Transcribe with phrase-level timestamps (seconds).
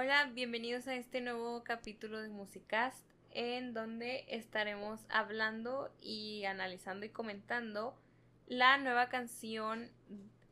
[0.00, 7.08] Hola, bienvenidos a este nuevo capítulo de Musicast en donde estaremos hablando y analizando y
[7.08, 7.98] comentando
[8.46, 9.90] la nueva canción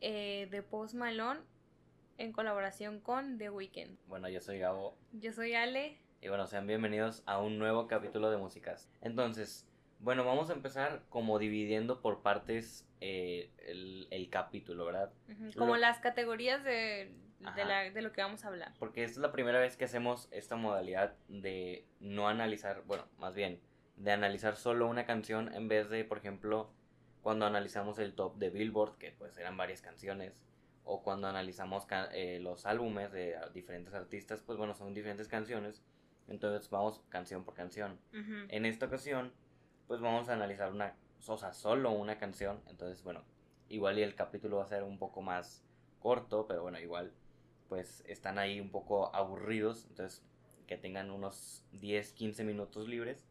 [0.01, 1.43] eh, de Post Malone
[2.19, 3.96] en colaboración con The Weeknd.
[4.09, 4.98] Bueno, yo soy Gabo.
[5.12, 5.97] Yo soy Ale.
[6.21, 8.93] Y bueno, sean bienvenidos a un nuevo capítulo de Musicast.
[9.01, 9.65] Entonces,
[10.01, 15.13] bueno, vamos a empezar como dividiendo por partes eh, el, capítulo, ¿verdad?
[15.57, 18.73] Como las categorías de, de, lo que vamos a hablar.
[18.79, 23.35] Porque esta es la primera vez que hacemos esta modalidad de no analizar, bueno, más
[23.35, 23.61] bien,
[23.96, 26.71] de analizar solo una canción en vez de, por ejemplo,
[27.22, 30.39] cuando analizamos el top de Billboard, que pues eran varias canciones,
[30.85, 35.83] o cuando analizamos eh, los álbumes de diferentes artistas, pues bueno, son diferentes canciones,
[36.28, 37.98] entonces vamos canción por canción.
[38.12, 39.33] En esta ocasión,
[39.89, 40.95] pues vamos a analizar una,
[41.27, 43.25] o sea, solo una canción, entonces bueno,
[43.69, 45.64] igual y el capítulo va a ser un poco más
[45.98, 47.12] corto, pero bueno, igual
[47.69, 50.22] pues están ahí un poco aburridos, entonces
[50.66, 53.27] que tengan unos 10, 15 minutos libres,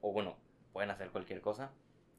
[0.00, 0.36] o bueno,
[0.72, 1.72] pueden hacer cualquier cosa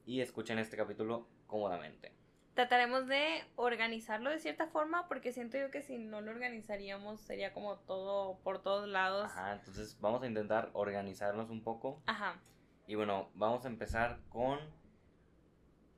[0.06, 2.14] y escuchen este capítulo cómodamente.
[2.54, 7.54] Trataremos de organizarlo de cierta forma porque siento yo que si no lo organizaríamos sería
[7.54, 9.26] como todo por todos lados.
[9.26, 12.02] Ajá, entonces vamos a intentar organizarnos un poco.
[12.08, 12.40] Ajá.
[12.88, 14.60] Y bueno, vamos a empezar con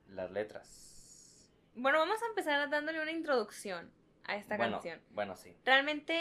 [0.06, 1.50] las letras.
[1.74, 3.90] Bueno, vamos a empezar dándole una introducción
[4.24, 5.00] a esta canción.
[5.10, 5.56] Bueno, sí.
[5.64, 6.16] Realmente,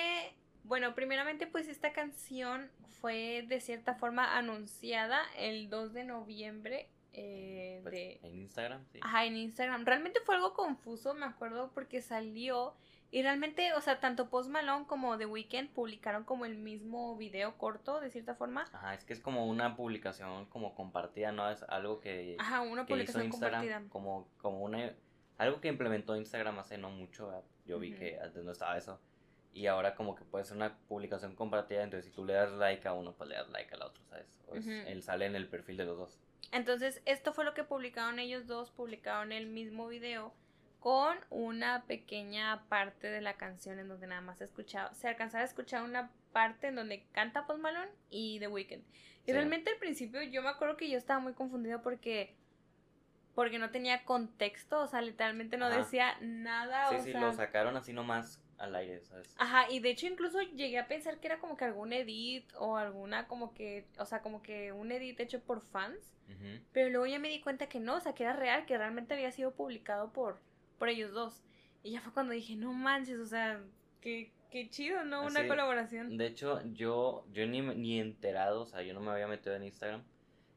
[0.63, 2.69] bueno, primeramente pues esta canción
[3.01, 6.89] fue de cierta forma anunciada el 2 de noviembre.
[7.13, 8.19] Eh, pues, de...
[8.23, 8.99] En Instagram, sí.
[9.01, 9.85] Ajá, en Instagram.
[9.85, 12.75] Realmente fue algo confuso, me acuerdo, porque salió
[13.13, 17.55] y realmente, o sea, tanto Post Malone como The Weeknd publicaron como el mismo video
[17.59, 18.65] corto, de cierta forma.
[18.73, 21.47] Ajá, es que es como una publicación como compartida, ¿no?
[21.51, 23.89] Es algo que, Ajá, una publicación Instagram compartida.
[23.91, 24.95] Como, como una
[25.37, 28.99] algo que implementó Instagram hace no mucho, yo vi que antes no estaba eso.
[29.53, 32.87] Y ahora como que puede ser una publicación compartida, entonces si tú le das like
[32.87, 34.39] a uno, pues le das like al otro, ¿sabes?
[34.47, 36.19] O él sale en el perfil de los dos.
[36.51, 40.33] Entonces, esto fue lo que publicaron ellos dos, publicaron el mismo video
[40.79, 45.43] con una pequeña parte de la canción en donde nada más se escuchaba, se alcanzaba
[45.43, 48.83] a escuchar una parte en donde canta Post Malone y The Weeknd.
[49.25, 52.35] Y realmente al principio yo me acuerdo que yo estaba muy confundida porque
[53.35, 56.89] porque no tenía contexto, o sea, literalmente no decía nada.
[56.89, 59.35] Sí, sí, lo sacaron así nomás al aire, ¿sabes?
[59.37, 62.77] Ajá, y de hecho incluso llegué a pensar que era como que algún edit o
[62.77, 66.15] alguna como que, o sea, como que un edit hecho por fans,
[66.71, 69.13] pero luego ya me di cuenta que no, o sea, que era real, que realmente
[69.13, 70.39] había sido publicado por,
[70.77, 71.43] por ellos dos.
[71.83, 73.61] Y ya fue cuando dije, no manches, o sea,
[74.01, 75.25] qué, qué chido, ¿no?
[75.25, 76.17] Una colaboración.
[76.17, 79.63] De hecho, yo, yo ni, ni enterado, o sea, yo no me había metido en
[79.63, 80.03] Instagram.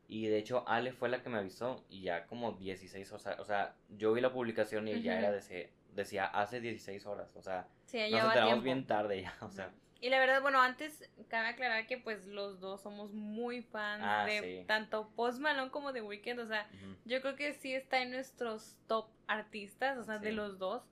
[0.08, 3.36] Y de hecho, Ale fue la que me avisó y ya como 16, o sea,
[3.40, 7.42] o sea yo vi la publicación y ya era de decía hace 16 horas, o
[7.42, 9.72] sea, sí, nos enteramos bien tarde ya, o sea.
[9.98, 14.26] Y la verdad, bueno, antes cabe aclarar que pues los dos somos muy fans ah,
[14.26, 16.68] de tanto Post Malone como de Weeknd, o sea,
[17.06, 20.82] yo creo que sí está en nuestros top artistas, o sea, de los dos.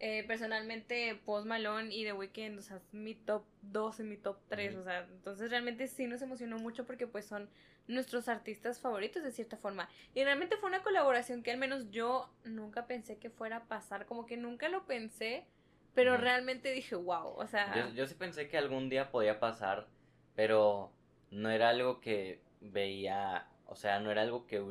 [0.00, 4.16] Eh, personalmente, Post Malone y The Weeknd, o sea, es mi top 2 y mi
[4.16, 7.50] top 3, o sea, entonces realmente sí nos emocionó mucho porque pues son
[7.88, 9.88] nuestros artistas favoritos de cierta forma.
[10.14, 14.06] Y realmente fue una colaboración que al menos yo nunca pensé que fuera a pasar,
[14.06, 15.46] como que nunca lo pensé,
[15.94, 17.74] pero realmente dije, wow, o sea...
[17.74, 19.88] Yo, yo sí pensé que algún día podía pasar,
[20.36, 20.92] pero
[21.30, 24.62] no era algo que veía, o sea, no era algo que,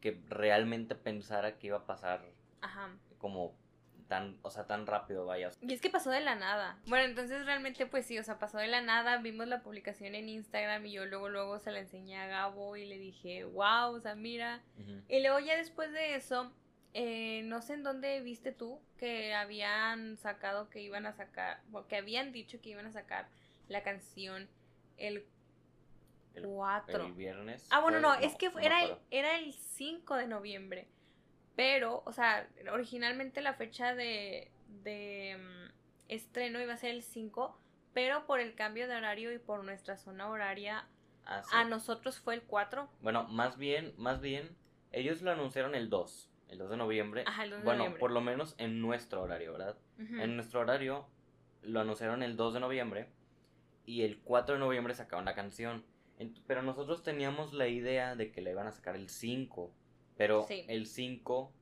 [0.00, 2.24] que realmente pensara que iba a pasar
[2.60, 2.90] Ajá.
[3.18, 3.56] como
[4.12, 5.50] tan, o sea, tan rápido, vaya.
[5.62, 6.78] Y es que pasó de la nada.
[6.84, 10.28] Bueno, entonces realmente pues sí, o sea, pasó de la nada, vimos la publicación en
[10.28, 14.00] Instagram y yo luego luego se la enseñé a Gabo y le dije, wow, o
[14.00, 14.60] sea, mira.
[15.08, 16.52] Y luego ya después de eso,
[16.92, 21.96] eh, no sé en dónde viste tú que habían sacado que iban a sacar, que
[21.96, 23.30] habían dicho que iban a sacar
[23.68, 24.46] la canción
[24.98, 25.24] el
[26.34, 27.06] 4.
[27.06, 27.66] El, viernes.
[27.70, 30.86] Ah, bueno, no, es que era, el, era el 5 de noviembre.
[31.56, 34.50] Pero, o sea, originalmente la fecha de,
[34.82, 35.72] de mm,
[36.08, 37.58] estreno iba a ser el 5,
[37.92, 40.86] pero por el cambio de horario y por nuestra zona horaria,
[41.26, 42.88] ah, a nosotros fue el 4.
[43.00, 44.56] Bueno, más bien, más bien,
[44.92, 47.24] ellos lo anunciaron el 2, el 2 de noviembre.
[47.26, 49.76] Ajá, el 2 de bueno, por lo menos en nuestro horario, ¿verdad?
[49.98, 51.06] En nuestro horario
[51.62, 53.08] lo anunciaron el 2 de noviembre
[53.86, 55.84] y el 4 de noviembre sacaron la canción.
[56.46, 59.72] Pero nosotros teníamos la idea de que la iban a sacar el 5
[60.16, 61.52] pero el 5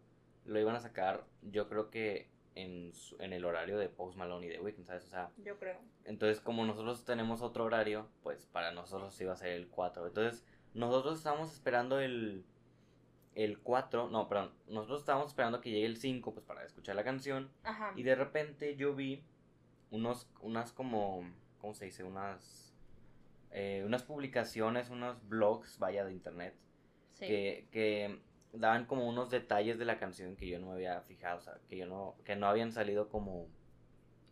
[0.46, 4.48] lo iban a sacar, yo creo que en, en el horario de Post Malone y
[4.48, 5.04] de Weekend, ¿sabes?
[5.04, 5.78] O sea, yo creo.
[6.04, 10.06] Entonces, como nosotros tenemos otro horario, pues para nosotros iba a ser el 4.
[10.06, 10.44] Entonces,
[10.74, 12.44] nosotros estábamos esperando el,
[13.34, 17.04] el 4, no, perdón, nosotros estábamos esperando que llegue el 5, pues para escuchar la
[17.04, 17.50] canción.
[17.62, 17.92] Ajá.
[17.96, 19.24] Y de repente yo vi
[19.90, 21.22] unos, unas como,
[21.58, 22.04] ¿cómo se dice?
[22.04, 22.74] Unas,
[23.50, 26.54] eh, unas publicaciones, unos blogs, vaya, de internet,
[27.18, 28.18] que, que
[28.52, 31.58] daban como unos detalles de la canción que yo no me había fijado, o sea,
[31.68, 33.48] que yo no, que no habían salido como...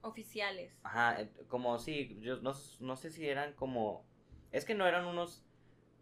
[0.02, 0.72] Oficiales.
[0.82, 1.18] Ajá,
[1.48, 4.04] como sí, yo no, no sé si eran como...
[4.52, 5.44] Es que no eran unos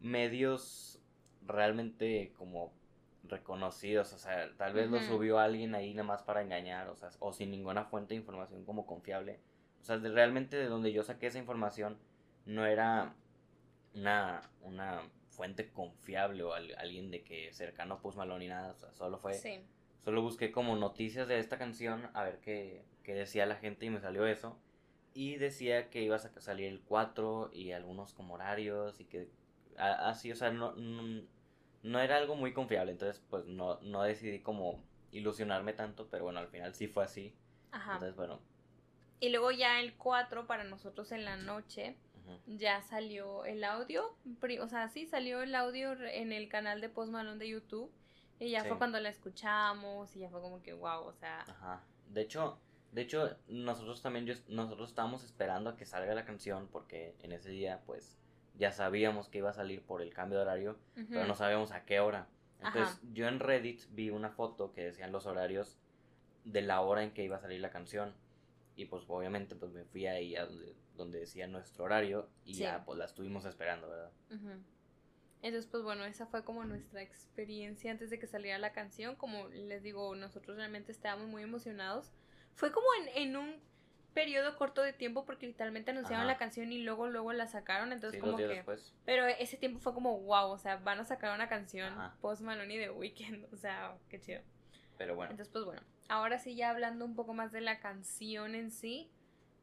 [0.00, 1.00] medios
[1.42, 2.72] realmente como
[3.24, 7.10] reconocidos, o sea, tal vez lo subió alguien ahí nada más para engañar, o sea,
[7.18, 9.40] o sin ninguna fuente de información como confiable.
[9.80, 11.98] O sea, realmente de donde yo saqué esa información
[12.44, 13.14] no era
[13.94, 15.02] una, una
[15.36, 19.18] fuente confiable o alguien de que cercano a Post Malone ni nada, o sea, solo
[19.18, 19.34] fue...
[20.04, 23.90] Solo busqué como noticias de esta canción a ver qué, qué decía la gente y
[23.90, 24.56] me salió eso.
[25.14, 29.28] Y decía que ibas a salir el 4 y algunos como horarios y que
[29.76, 30.74] así, o sea, no,
[31.82, 34.80] no, era algo muy confiable, entonces pues no, no decidí como
[35.10, 37.34] ilusionarme tanto, pero bueno, al final sí fue así.
[37.72, 37.94] Ajá.
[37.94, 38.40] Entonces, bueno.
[39.18, 41.96] Y luego ya el 4 para nosotros en la noche
[42.46, 44.16] ya salió el audio,
[44.60, 47.90] o sea, sí salió el audio en el canal de Post Malone de YouTube
[48.38, 51.40] y ya fue cuando la escuchamos y ya fue como que wow, o sea.
[51.40, 51.82] Ajá.
[52.10, 52.58] De hecho,
[52.92, 57.50] de hecho nosotros también nosotros estábamos esperando a que salga la canción porque en ese
[57.50, 58.18] día pues
[58.58, 61.84] ya sabíamos que iba a salir por el cambio de horario, pero no sabíamos a
[61.84, 62.26] qué hora.
[62.62, 65.78] Entonces yo en Reddit vi una foto que decían los horarios
[66.44, 68.14] de la hora en que iba a salir la canción.
[68.76, 70.46] Y pues obviamente pues me fui ahí a
[70.96, 74.12] donde, decía nuestro horario y ya pues la estuvimos esperando, ¿verdad?
[75.42, 79.16] Entonces pues bueno, esa fue como nuestra experiencia antes de que saliera la canción.
[79.16, 82.12] Como les digo, nosotros realmente estábamos muy emocionados.
[82.54, 83.60] Fue como en, en un
[84.16, 88.18] periodo corto de tiempo porque literalmente anunciaron la canción y luego luego la sacaron, entonces
[88.18, 88.64] como que
[89.04, 91.92] pero ese tiempo fue como wow, o sea, van a sacar una canción
[92.22, 94.40] Post Malone y The Weeknd, o sea, qué chido.
[94.96, 95.32] Pero bueno.
[95.32, 99.10] Entonces pues bueno, ahora sí ya hablando un poco más de la canción en sí,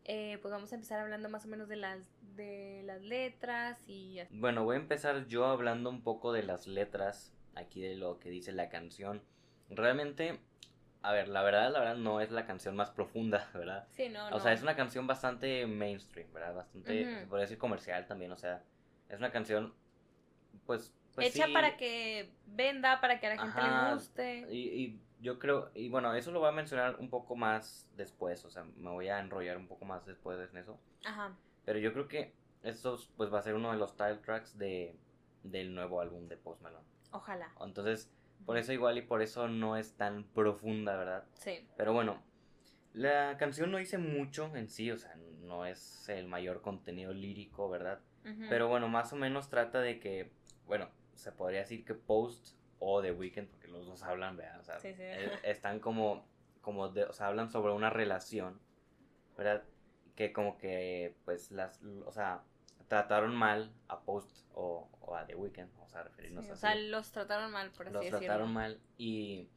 [0.06, 2.00] eh, pues vamos a empezar hablando más o menos de las
[2.36, 7.32] de las letras y Bueno, voy a empezar yo hablando un poco de las letras
[7.56, 9.22] aquí de lo que dice la canción.
[9.70, 10.40] Realmente
[11.04, 13.86] a ver, la verdad, la verdad no es la canción más profunda, ¿verdad?
[13.92, 16.56] Sí, no, O sea, es una canción bastante mainstream, ¿verdad?
[16.56, 18.64] Bastante, se podría decir comercial también, o sea,
[19.10, 19.74] es una canción,
[20.66, 20.94] pues...
[21.14, 24.48] pues Hecha para que venda, para que a la gente le guste.
[24.50, 28.44] Y, y yo creo, y bueno, eso lo voy a mencionar un poco más después,
[28.44, 30.78] o sea, me voy a enrollar un poco más después en eso.
[31.06, 31.34] Ajá.
[31.64, 34.98] Pero yo creo que esto pues va a ser uno de los title tracks de,
[35.44, 36.86] del nuevo álbum de Post Malone.
[37.12, 37.54] Ojalá.
[37.62, 38.12] Entonces,
[38.46, 41.24] por eso igual y por eso no es tan profunda, ¿verdad?
[41.36, 41.66] Sí.
[41.78, 42.22] Pero bueno,
[42.92, 47.70] la canción no dice mucho en sí, o sea, no es el mayor contenido lírico,
[47.70, 48.02] ¿verdad?
[48.50, 50.32] Pero bueno, más o menos trata de que,
[50.66, 54.60] bueno, se podría decir que Post o The Weeknd, porque los dos hablan, ¿verdad?
[54.60, 56.26] O sea, e, están como,
[56.62, 58.60] como de, o sea, hablan sobre una relación,
[59.38, 59.64] ¿verdad?
[60.16, 62.44] Que como que, pues, las, o sea,
[62.88, 67.52] trataron mal a Post o, a The Weeknd, o sea, referirnos O sea, los trataron
[67.52, 68.18] mal, por así decirlo.
[68.18, 69.50] Los trataron mal y,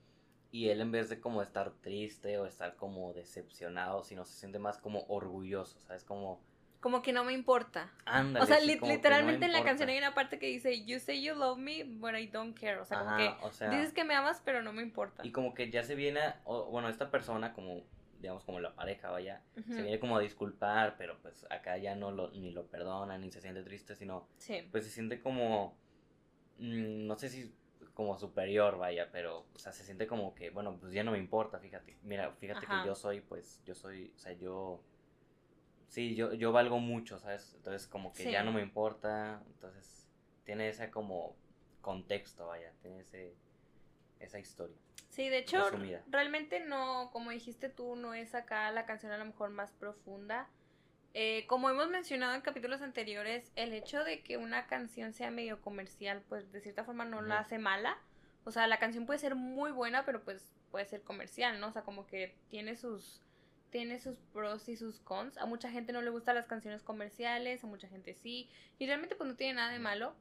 [0.53, 4.59] y él en vez de como estar triste o estar como decepcionado, sino se siente
[4.59, 6.05] más como orgulloso, ¿sabes?
[6.05, 6.41] Como...
[6.81, 7.93] Como que no me importa.
[8.05, 11.35] Ándale, o sea, literalmente en la canción hay una parte que dice, You say you
[11.35, 12.79] love me, but I don't care.
[12.79, 15.27] O sea, como que dices que me amas, pero no me importa.
[15.27, 17.83] Y como que ya se viene, bueno, esta persona como
[18.21, 22.11] digamos como la pareja, vaya, se viene como a disculpar, pero pues acá ya no
[22.11, 24.27] lo, ni lo perdona, ni se siente triste, sino
[24.71, 25.77] pues se siente como,
[26.59, 27.55] mm, no sé si
[27.95, 31.19] como superior, vaya, pero, o sea, se siente como que, bueno, pues ya no me
[31.19, 34.83] importa, fíjate, mira, fíjate que yo soy, pues, yo soy, o sea, yo,
[35.89, 37.55] sí, yo, yo valgo mucho, ¿sabes?
[37.57, 40.09] Entonces como que ya no me importa, entonces
[40.45, 41.37] tiene ese como
[41.81, 43.35] contexto, vaya, tiene ese,
[44.21, 44.77] esa historia.
[45.09, 45.71] Sí, de hecho,
[46.09, 50.49] realmente no, como dijiste tú, no es acá la canción a lo mejor más profunda.
[51.15, 55.63] Eh, como hemos mencionado en capítulos anteriores, el hecho de que una canción sea medio
[55.63, 57.97] comercial, pues de cierta forma no la hace mala.
[58.45, 61.69] O sea, la canción puede ser muy buena, pero pues puede ser comercial, ¿no?
[61.69, 63.23] O sea, como que tiene sus
[63.71, 65.37] tiene sus pros y sus cons.
[65.39, 68.49] A mucha gente no le gustan las canciones comerciales, a mucha gente sí.
[68.79, 70.15] Y realmente pues no tiene nada de malo.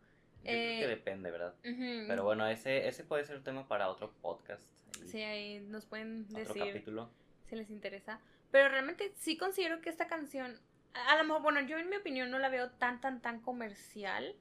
[0.43, 1.55] Yo creo que eh, depende, ¿verdad?
[1.63, 4.63] Pero bueno, ese, ese puede ser un tema para otro podcast.
[5.05, 7.09] Sí, ahí nos pueden decir capítulo.
[7.49, 8.19] si les interesa.
[8.51, 10.59] Pero realmente sí considero que esta canción,
[10.93, 14.35] a, lo mejor, bueno, yo en mi opinión no la veo tan, tan, tan comercial.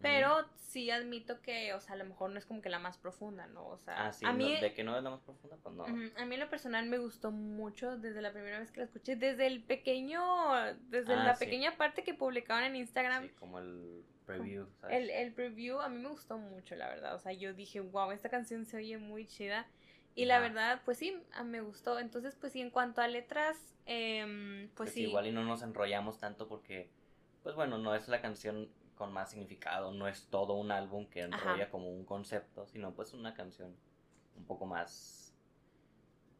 [0.00, 2.98] Pero sí admito que, o sea, a lo mejor no es como que la más
[2.98, 3.66] profunda, ¿no?
[3.68, 5.84] O sea, ah, sí, a mí, de que no es la más profunda, pues no.
[5.84, 5.90] a
[6.26, 9.46] mí en lo personal me gustó mucho desde la primera vez que la escuché, desde
[9.46, 10.20] el pequeño,
[10.88, 13.22] desde ah, la pequeña parte que publicaban en Instagram.
[13.22, 14.96] Sí, como el preview, ¿sabes?
[14.96, 17.14] El, el preview a mí me gustó mucho, la verdad.
[17.14, 19.66] O sea, yo dije, wow, esta canción se oye muy chida.
[20.16, 21.98] Y la verdad, pues sí, me gustó.
[21.98, 25.02] Entonces, pues sí, en cuanto a letras, em, pues, pues, sí.
[25.04, 26.88] Igual y no nos enrollamos tanto porque,
[27.42, 31.22] pues bueno, no es la canción con más significado, no es todo un álbum que
[31.22, 33.74] enrolla como un concepto, sino pues una canción
[34.36, 35.32] un poco más,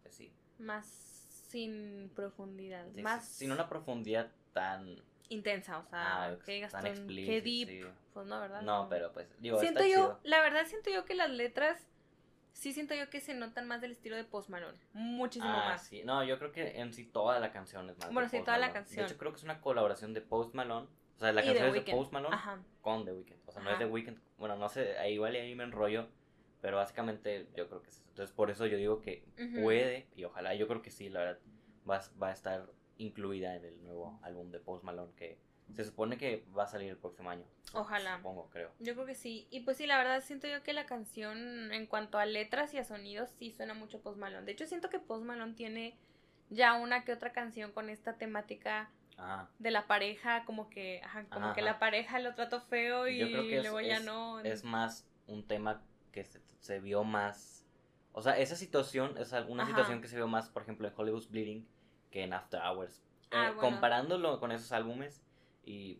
[0.02, 0.32] pues sí.
[0.58, 0.86] Más
[1.48, 2.86] sin profundidad.
[2.96, 3.26] más...
[3.28, 4.96] Sin una profundidad tan
[5.28, 8.62] intensa, o sea, ah, que tan qué deep, pues no, ¿verdad?
[8.62, 11.86] No, pero pues digo, siento yo, la verdad siento yo que las letras
[12.52, 15.86] sí siento yo que se notan más del estilo de Post Malone, muchísimo ah, más.
[15.86, 18.58] Sí, no, yo creo que en sí toda la canción es más Bueno, sí, toda
[18.58, 18.98] la canción.
[18.98, 21.74] De hecho creo que es una colaboración de Post Malone, o sea, la canción es
[21.74, 22.36] de Post Malone
[22.80, 25.64] con The Weeknd, o sea, no es The Weeknd, bueno, no sé, igual ahí me
[25.64, 26.08] enrollo,
[26.60, 28.04] pero básicamente yo creo que es eso.
[28.10, 29.24] Entonces, por eso yo digo que
[29.62, 31.38] puede y ojalá, yo creo que sí, la verdad
[31.88, 32.66] va, va a estar
[32.98, 35.38] incluida en el nuevo álbum de Post Malone que
[35.72, 37.44] se supone que va a salir el próximo año.
[37.72, 38.18] Ojalá.
[38.18, 38.70] Supongo, creo.
[38.80, 39.48] Yo creo que sí.
[39.50, 42.78] Y pues sí, la verdad siento yo que la canción en cuanto a letras y
[42.78, 44.44] a sonidos sí suena mucho Post Malone.
[44.44, 45.96] De hecho siento que Post Malone tiene
[46.50, 48.90] ya una que otra canción con esta temática
[49.58, 54.00] de la pareja, como que, como que la pareja lo trató feo y luego ya
[54.00, 54.40] no.
[54.40, 57.66] Es más un tema que se, vio más.
[58.12, 61.30] O sea, esa situación es alguna situación que se vio más, por ejemplo, en Hollywood's
[61.30, 61.66] Bleeding
[62.10, 63.02] que en After Hours.
[63.30, 65.20] Ah, eh, comparándolo con esos álbumes
[65.64, 65.98] y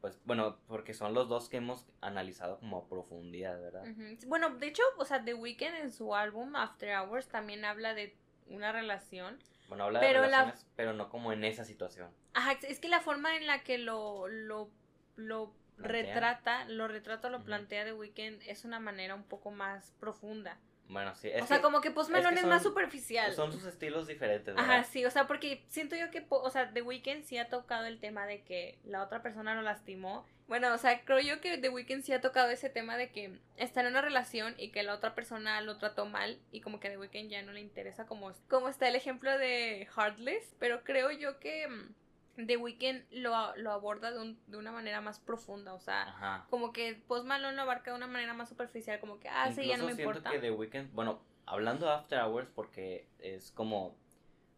[0.00, 3.84] pues bueno, porque son los dos que hemos analizado como a profundidad, ¿verdad?
[4.26, 8.16] Bueno, de hecho, o sea, The Weeknd en su álbum After Hours también habla de
[8.48, 9.38] una relación.
[9.70, 12.10] Bueno, habla de relaciones, pero no como en esa situación.
[12.34, 14.68] Ajá, es que la forma en la que lo, lo,
[15.14, 20.58] lo retrata, lo retrata, lo plantea The Weeknd es una manera un poco más profunda.
[20.88, 21.30] Bueno, sí.
[21.40, 23.32] o sea, como que Post Malone es, más superficial.
[23.32, 24.78] Son sus estilos diferentes, ¿verdad?
[24.78, 27.86] Ajá, sí, o sea, porque siento yo que, o sea, The Weeknd sí ha tocado
[27.86, 30.26] el tema de que la otra persona lo lastimó.
[30.50, 33.38] Bueno, o sea, creo yo que The Weeknd sí ha tocado ese tema de que
[33.56, 36.90] está en una relación y que la otra persona lo trató mal y como que
[36.90, 41.12] The Weeknd ya no le interesa como, como está el ejemplo de Heartless, pero creo
[41.12, 45.72] yo que mm, The Weeknd lo, lo aborda de, un, de, una manera más profunda,
[45.72, 49.28] o sea, como que Post Malone lo abarca de una manera más superficial, como que,
[49.28, 50.32] ah, sí, ya no me siento importa.
[50.32, 53.94] que The Weeknd, bueno, hablando de After Hours, porque es como,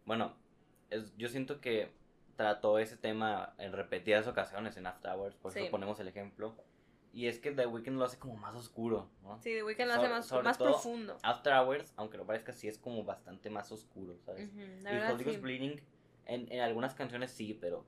[0.07, 0.35] bueno,
[0.89, 1.93] es, yo siento que
[2.37, 6.57] trató ese tema en repetidas ocasiones en After Hours, por eso ponemos el ejemplo.
[7.15, 9.37] Y es que The Weeknd lo hace como más oscuro, ¿no?
[9.43, 11.19] Sí, The Weeknd lo hace más, más profundo.
[11.23, 14.51] After Hours, aunque lo parezca, sí es como bastante más oscuro, ¿sabes?
[14.55, 15.37] y sí.
[15.37, 15.83] Bleeding
[16.27, 17.85] en, en algunas canciones sí, pero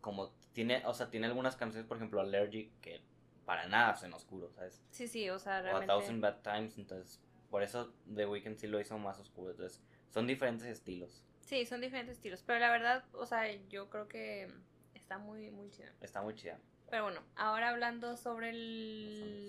[0.00, 3.02] como tiene, o sea, tiene algunas canciones, por ejemplo, Allergic, que
[3.44, 4.82] para nada son oscuros, ¿sabes?
[4.90, 5.92] Sí, sí, o sea, realmente.
[5.92, 9.52] O A Thousand Bad Times, entonces, por eso The Weeknd sí lo hizo más oscuro,
[9.52, 11.24] entonces, son diferentes estilos.
[11.46, 14.52] Sí, son diferentes estilos, pero la verdad, o sea, yo creo que
[14.94, 15.92] está muy, muy chida.
[16.00, 16.58] Está muy chida.
[16.90, 18.52] Pero bueno, ahora hablando sobre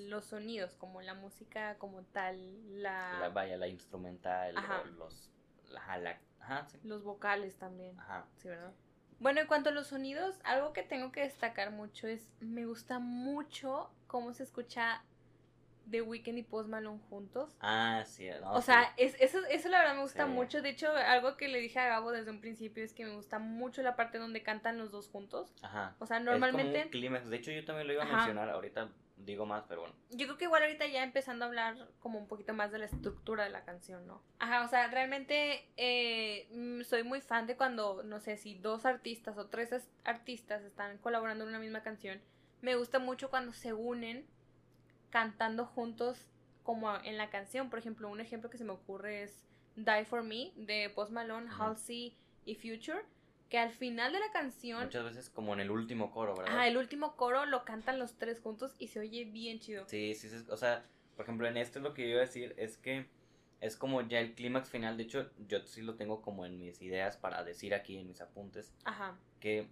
[0.08, 3.20] los sonidos, como la música como tal, la...
[3.20, 4.56] la vaya, la instrumental,
[4.98, 5.32] los...
[5.70, 6.20] La, la,
[6.84, 8.00] los vocales también.
[8.00, 8.26] Ajá.
[8.38, 8.74] Sí, ¿verdad?
[9.20, 13.00] Bueno, en cuanto a los sonidos, algo que tengo que destacar mucho es, me gusta
[13.00, 15.04] mucho cómo se escucha
[15.90, 17.56] The Weeknd y Post Malone juntos.
[17.62, 18.30] Ah, sí.
[18.44, 20.62] o sea, es, eso, eso la verdad me gusta mucho.
[20.62, 23.40] De hecho, algo que le dije a Gabo desde un principio es que me gusta
[23.40, 25.54] mucho la parte donde cantan los dos juntos.
[25.62, 25.96] Ajá.
[26.00, 26.90] O sea, normalmente...
[26.92, 29.96] Es De hecho, yo también lo iba a mencionar ahorita digo más, pero bueno.
[30.12, 32.86] Yo creo que igual ahorita ya empezando a hablar como un poquito más de la
[32.86, 34.22] estructura de la canción, ¿no?
[34.40, 36.48] Ajá, o sea, realmente eh,
[36.86, 41.44] soy muy fan de cuando, no sé, si dos artistas o tres artistas están colaborando
[41.44, 42.22] en una misma canción.
[42.62, 44.26] Me gusta mucho cuando se unen
[45.10, 46.28] cantando juntos
[46.64, 47.70] como en la canción.
[47.70, 49.46] Por ejemplo, un ejemplo que se me ocurre es
[49.76, 53.04] Die For Me de Post Malone, Halsey y Future
[53.50, 54.84] que al final de la canción...
[54.84, 56.58] Muchas veces como en el último coro, ¿verdad?
[56.58, 59.86] Ah, el último coro lo cantan los tres juntos y se oye bien chido.
[59.88, 60.86] Sí, sí, sí, o sea,
[61.16, 63.08] por ejemplo, en este lo que yo iba a decir es que
[63.62, 66.82] es como ya el clímax final, de hecho yo sí lo tengo como en mis
[66.82, 68.74] ideas para decir aquí en mis apuntes.
[68.84, 69.18] Ajá.
[69.40, 69.68] Que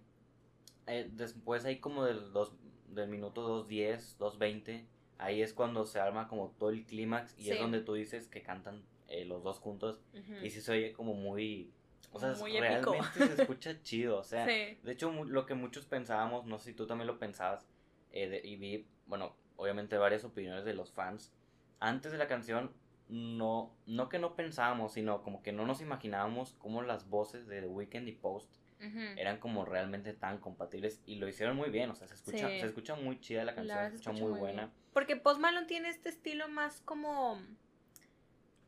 [0.86, 2.52] eh, después ahí como del, dos,
[2.88, 4.86] del minuto 2.10, 2.20,
[5.18, 8.42] ahí es cuando se arma como todo el clímax y es donde tú dices que
[8.42, 10.00] cantan eh, los dos juntos
[10.42, 11.72] y sí se oye como muy
[12.12, 14.18] o sea, realmente se escucha chido.
[14.18, 17.66] O sea, de hecho, lo que muchos pensábamos, no sé si tú también lo pensabas,
[18.12, 21.32] eh, y vi, bueno, obviamente varias opiniones de los fans.
[21.78, 22.72] Antes de la canción,
[23.08, 27.60] no, no que no pensábamos, sino como que no nos imaginábamos cómo las voces de
[27.60, 28.56] The Weeknd y Post
[29.16, 32.66] eran como realmente tan compatibles y lo hicieron muy bien, o sea, se escucha, se
[32.66, 34.70] escucha muy chida la canción, se escucha, muy, buena.
[34.92, 37.40] Porque Post Malone tiene este estilo más como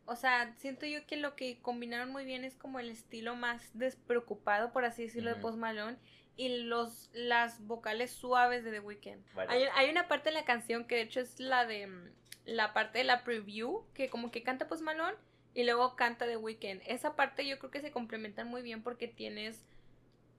[0.07, 3.71] o sea, siento yo que lo que combinaron muy bien es como el estilo más
[3.75, 5.99] despreocupado, por así decirlo, de Post Malone
[6.35, 9.23] y los las vocales suaves de The Weeknd.
[9.49, 12.11] Hay, hay, una parte en la canción que de hecho es la de mm,
[12.49, 15.17] la parte de la preview que como que canta Post Malone
[15.52, 16.81] y luego canta The Weeknd.
[16.87, 19.67] Esa parte yo creo que se complementan muy bien porque tienes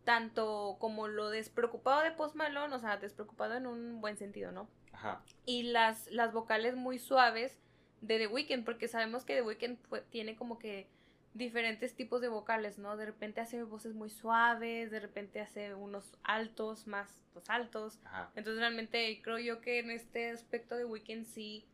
[0.05, 4.67] tanto como lo despreocupado de Post Malone, o sea, despreocupado en un buen sentido, ¿no?
[4.91, 5.21] Ajá.
[5.45, 7.59] Y las, las vocales muy suaves
[8.01, 9.77] de The Weeknd, porque sabemos que The Weeknd
[10.09, 10.87] tiene como que
[11.35, 12.97] diferentes tipos de vocales, ¿no?
[12.97, 17.99] De repente hace voces muy suaves, de repente hace unos altos, más pues, altos.
[18.35, 21.67] Entonces realmente creo yo que en este aspecto de Weeknd sí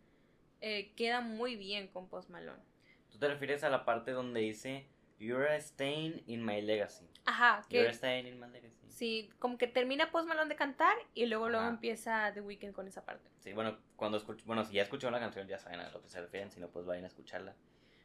[0.67, 2.61] eh, queda muy bien con Post Malone.
[3.11, 4.87] ¿Tú te refieres a la parte donde dice
[5.19, 7.07] You're staying in my legacy?
[7.25, 7.63] Ajá.
[7.69, 8.87] Que, You're staying in my legacy.
[8.89, 12.87] Sí, como que termina Post Malone de cantar y luego luego empieza The Weeknd con
[12.87, 13.29] esa parte.
[13.39, 16.09] Sí, bueno, cuando escucho, bueno, si ya escucharon la canción ya saben a lo que
[16.09, 17.55] se refieren, si no pues vayan a escucharla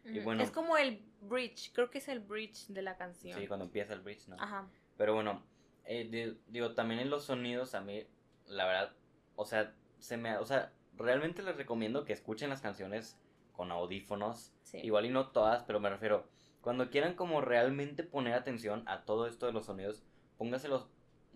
[0.05, 3.39] es como el bridge, creo que es el bridge de la canción.
[3.39, 4.37] Sí, cuando empieza el bridge, ¿no?
[4.39, 4.69] Ajá.
[4.97, 5.43] Pero bueno,
[5.85, 8.07] eh, digo, también en los sonidos a mí,
[8.47, 8.93] la verdad,
[9.37, 13.19] o sea, se me, o sea, realmente les recomiendo que escuchen las canciones
[13.53, 14.53] con audífonos.
[14.73, 16.27] Igual y no todas, pero me refiero,
[16.61, 20.03] cuando quieran como realmente poner atención a todo esto de los sonidos,
[20.39, 20.89] pónganse los,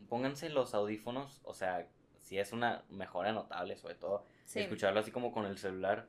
[0.08, 5.32] pónganse los audífonos, o sea, si es una mejora notable, sobre todo, escucharlo así como
[5.32, 6.08] con el celular.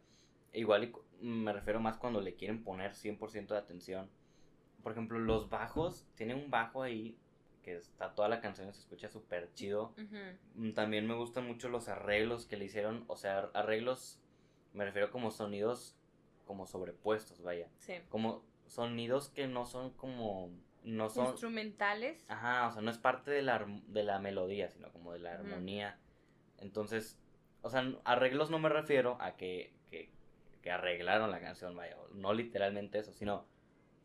[0.54, 0.94] Igual y
[1.25, 4.10] me refiero más cuando le quieren poner 100% de atención.
[4.84, 7.18] Por ejemplo, los bajos, tiene un bajo ahí
[7.65, 9.93] que está toda la canción, se escucha súper chido.
[10.75, 14.22] También me gustan mucho los arreglos que le hicieron, o sea, arreglos,
[14.74, 15.98] me refiero como sonidos
[16.45, 17.67] como sobrepuestos, vaya.
[17.79, 17.95] Sí.
[18.10, 20.51] Como sonidos que no son como
[20.84, 22.24] no son instrumentales.
[22.29, 25.34] Ajá, o sea, no es parte de la, de la melodía, sino como de la
[25.34, 25.98] armonía.
[26.60, 27.17] Entonces,
[27.63, 29.75] o sea, arreglos no me refiero a que
[30.65, 33.45] que arreglaron la canción, vaya, no literalmente eso, sino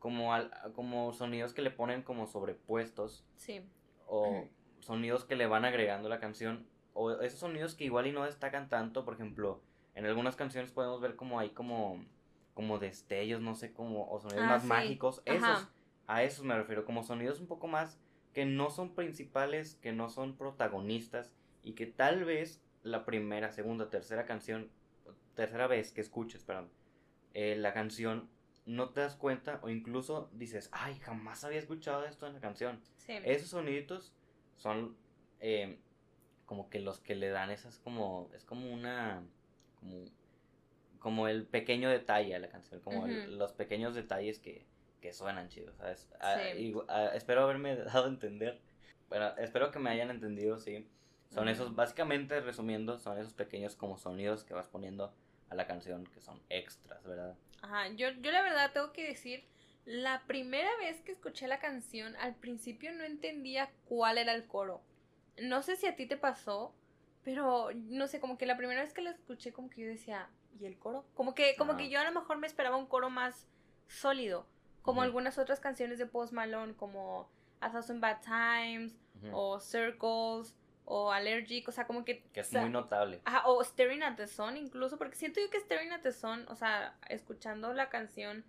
[0.00, 3.24] como, al, como sonidos que le ponen como sobrepuestos.
[3.36, 3.64] Sí.
[4.06, 4.48] O
[4.80, 6.66] sonidos que le van agregando la canción.
[6.92, 9.62] O esos sonidos que igual y no destacan tanto, por ejemplo,
[9.94, 12.04] en algunas canciones podemos ver como hay como,
[12.54, 15.22] como destellos, no sé, como, o sonidos ah, más mágicos.
[15.24, 15.68] Esos,
[16.08, 18.00] a esos me refiero, como sonidos un poco más
[18.32, 23.90] que no son principales, que no son protagonistas y que tal vez la primera, segunda,
[23.90, 24.70] tercera canción
[25.34, 26.68] tercera vez que escuches, perdón,
[27.34, 28.28] eh, la canción,
[28.66, 32.80] no te das cuenta o incluso dices, ay, jamás había escuchado esto en la canción.
[33.06, 34.14] Esos soniditos
[34.56, 34.96] son
[35.40, 35.78] eh,
[36.46, 39.22] como que los que le dan esas como, es como una,
[40.98, 44.66] como, el pequeño detalle a la canción, como los pequeños detalles que,
[45.00, 46.08] que suenan chidos, ¿sabes?
[46.20, 46.36] Ah,
[46.88, 48.60] ah, espero haberme dado a entender,
[49.08, 50.86] bueno, espero que me hayan entendido, sí.
[51.30, 55.14] Son esos, básicamente resumiendo, son esos pequeños como sonidos que vas poniendo
[55.50, 57.36] a la canción que son extras, ¿verdad?
[57.62, 59.44] Ajá, yo, yo la verdad tengo que decir,
[59.84, 64.80] la primera vez que escuché la canción, al principio no entendía cuál era el coro.
[65.42, 66.72] No sé si a ti te pasó,
[67.24, 70.28] pero no sé, como que la primera vez que la escuché, como que yo decía,
[70.58, 71.04] ¿y el coro?
[71.14, 73.46] Como que, como que yo a lo mejor me esperaba un coro más
[73.88, 74.46] sólido,
[74.82, 77.28] como algunas otras canciones de Post Malone, como
[77.60, 78.96] A Thousand Bad Times
[79.32, 80.54] o Circles
[80.92, 82.24] o Allergic, o sea, como que...
[82.32, 83.20] Que es muy notable.
[83.24, 86.44] Ajá, o Staring at the Sun incluso, porque siento yo que Staring at the Sun,
[86.48, 88.44] o sea, escuchando la canción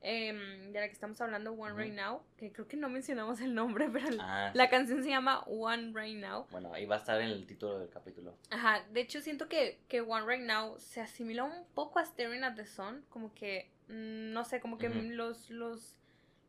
[0.00, 3.54] em, de la que estamos hablando, One Right Now, que creo que no mencionamos el
[3.54, 6.48] nombre, pero ah, la canción se llama One Right Now.
[6.50, 8.34] Bueno, ahí va a estar en el título del capítulo.
[8.50, 12.42] Ajá, de hecho siento que, que One Right Now se asimila un poco a Staring
[12.42, 16.00] at the Sun, como que, mm, no sé, como que los, los...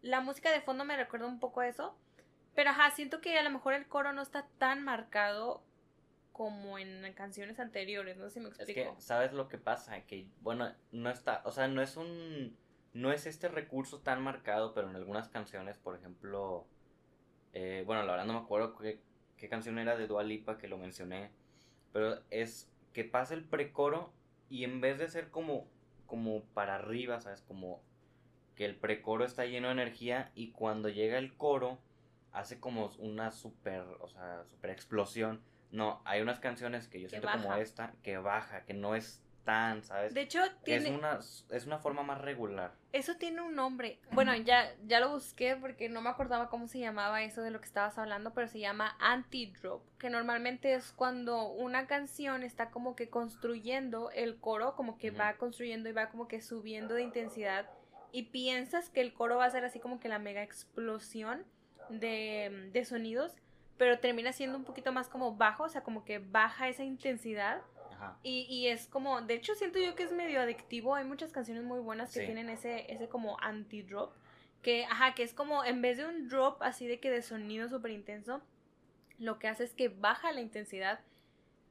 [0.01, 1.95] La música de fondo me recuerda un poco a eso.
[2.57, 5.61] Pero ajá, siento que a lo mejor el coro no está tan marcado
[6.33, 8.79] como en canciones anteriores, no sé si me explico.
[8.79, 10.01] Es que, ¿sabes lo que pasa?
[10.07, 12.57] Que, bueno, no está, o sea, no es un,
[12.93, 16.65] no es este recurso tan marcado, pero en algunas canciones, por ejemplo,
[17.53, 18.99] eh, bueno, la verdad no me acuerdo qué,
[19.37, 21.29] qué canción era de Dua Lipa que lo mencioné,
[21.93, 24.11] pero es que pasa el precoro
[24.49, 25.67] y en vez de ser como,
[26.07, 27.43] como para arriba, ¿sabes?
[27.43, 27.83] Como
[28.55, 31.77] que el precoro está lleno de energía y cuando llega el coro
[32.37, 35.41] hace como una super, o sea, super explosión.
[35.71, 39.81] No, hay unas canciones que yo siento como esta que baja, que no es tan,
[39.81, 40.13] ¿sabes?
[40.13, 40.89] De hecho, tiene...
[40.89, 41.19] Es una,
[41.51, 42.73] es una forma más regular.
[42.91, 43.99] Eso tiene un nombre.
[44.11, 47.59] Bueno, ya, ya lo busqué porque no me acordaba cómo se llamaba eso de lo
[47.59, 52.95] que estabas hablando, pero se llama anti-drop, que normalmente es cuando una canción está como
[52.95, 57.69] que construyendo el coro, como que va construyendo y va como que subiendo de intensidad
[58.11, 61.45] y piensas que el coro va a ser así como que la mega explosión
[61.89, 63.35] de, de sonidos,
[63.77, 67.61] pero termina siendo un poquito más como bajo, o sea, como que baja esa intensidad.
[68.21, 71.63] Y, y, es como, de hecho siento yo que es medio adictivo, hay muchas canciones
[71.63, 74.13] muy buenas que tienen ese, ese como anti-drop,
[74.61, 77.67] que, ajá, que es como, en vez de un drop así de que de sonido
[77.69, 78.41] súper intenso,
[79.17, 80.99] lo que hace es que baja la intensidad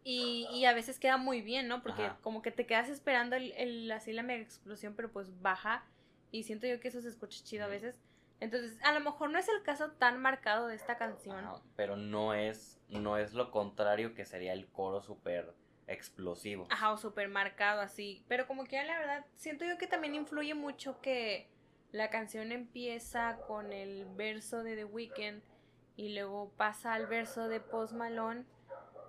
[0.09, 1.83] y, y a veces queda muy bien, ¿no?
[1.83, 5.85] Porque como que te quedas esperando el, el, así la mega explosión, pero pues baja
[6.31, 8.00] Y siento yo que eso se escucha chido a veces.
[8.40, 11.44] Entonces, a lo mejor no es el caso tan marcado de esta canción.
[11.75, 15.55] pero no es, no es lo contrario que sería el coro súper
[15.87, 16.66] explosivo.
[16.70, 18.25] Ajá, o súper marcado así.
[18.29, 21.49] Pero como que la verdad, siento yo que también influye mucho que
[21.92, 25.42] la canción empieza con el verso de The Weeknd
[25.96, 28.44] y luego pasa al verso de Post Malone.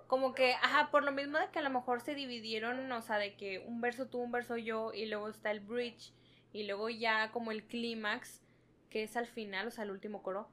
[0.06, 3.18] Como que, ajá, por lo mismo de que a lo mejor se dividieron, o sea,
[3.18, 6.14] de que un verso tú, un verso yo, y luego está el bridge,
[6.50, 8.42] y luego ya como el clímax,
[8.90, 10.48] que es al final, o sea, el último coro.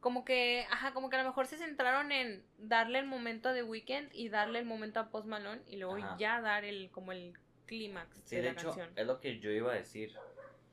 [0.00, 3.54] Como que, ajá, como que a lo mejor se centraron en darle el momento a
[3.54, 7.12] The Weeknd y darle el momento a Post Malone, y luego ya dar el, como
[7.12, 7.34] el
[7.66, 10.16] clímax sí, de, hecho, Es lo que yo iba a decir,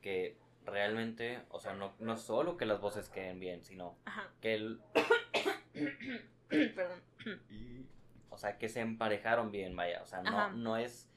[0.00, 3.96] que realmente, o sea, no, no solo que las voces queden bien, sino
[4.40, 4.80] que el...
[6.48, 7.02] Perdón.
[8.30, 11.10] o sea, que se emparejaron bien, vaya, o sea, no, no es...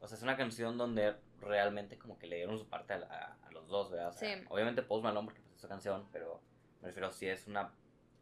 [0.00, 3.68] O sea, es una canción donde realmente como que le dieron su parte a, los
[3.68, 4.12] dos, ¿verdad?
[4.12, 4.26] sí.
[4.48, 6.40] Obviamente Post Malone porque es su canción, pero
[6.80, 7.72] me refiero si es una...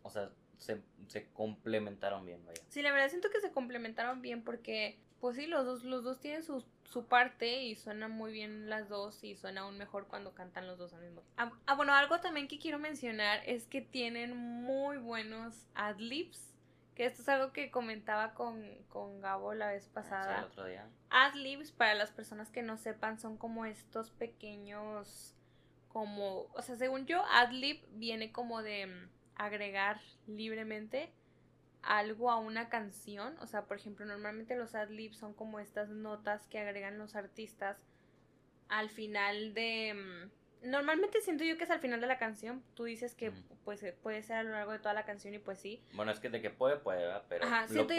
[0.02, 2.62] O sea, se, se complementaron bien, vaya.
[2.68, 6.18] Sí, la verdad siento que se complementaron bien porque pues sí, los dos, los dos
[6.18, 10.34] tienen su, su parte y suenan muy bien las dos y suena aún mejor cuando
[10.34, 11.32] cantan los dos al mismo tiempo.
[11.36, 16.52] Ah, ah, bueno, algo también que quiero mencionar es que tienen muy buenos adlibs.
[16.96, 20.40] Que esto es algo que comentaba con, con Gabo la vez pasada.
[20.40, 20.88] el otro día.
[21.10, 25.36] Adlibs, para las personas que no sepan, son como estos pequeños,
[25.92, 31.12] como, o sea, según yo, adlib viene como de mm, agregar libremente
[31.82, 33.36] algo a una canción.
[33.40, 37.76] O sea, por ejemplo, normalmente los adlibs son como estas notas que agregan los artistas
[38.68, 39.94] al final de...
[39.94, 42.62] Mm, normalmente siento yo que es al final de la canción.
[42.74, 43.32] Tú dices que
[43.64, 45.82] pues, eh, puede ser a lo largo de toda la canción y pues sí.
[45.92, 47.46] Bueno, es que de que puede, puede, Pero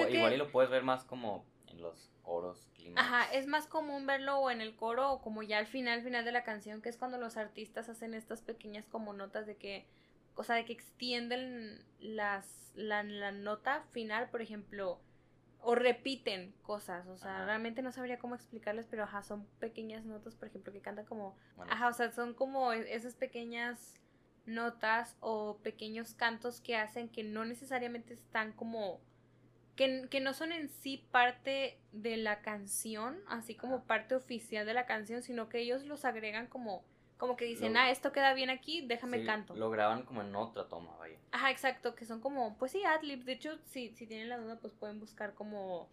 [0.10, 2.67] igual y lo puedes ver más como en los coros.
[2.95, 6.25] Ajá, es más común verlo o en el coro o como ya al final, final
[6.25, 9.86] de la canción, que es cuando los artistas hacen estas pequeñas como notas de que
[10.36, 14.99] o sea, de que extienden las, la, nota final, por ejemplo,
[15.62, 20.36] o repiten cosas, o sea, realmente no sabría cómo explicarles, pero ajá, son pequeñas notas,
[20.36, 21.38] por ejemplo, que cantan como,
[21.69, 23.99] ajá, o sea, son como e, esas pequeñas
[24.45, 28.99] notas o pequeños cantos que hacen que no necesariamente están como,
[29.75, 34.73] que, que no son en sí parte de la canción, así como parte oficial de
[34.73, 36.83] la canción, sino que ellos los agregan como
[37.23, 39.55] como que dicen, ah, esto queda bien aquí, déjame canto.
[39.55, 41.17] Lo graban como en otra toma, vaya.
[41.31, 43.25] Ajá, exacto, que son como, pues sí, adlibs.
[43.25, 45.88] De hecho, si, si tienen la duda, pues pueden buscar como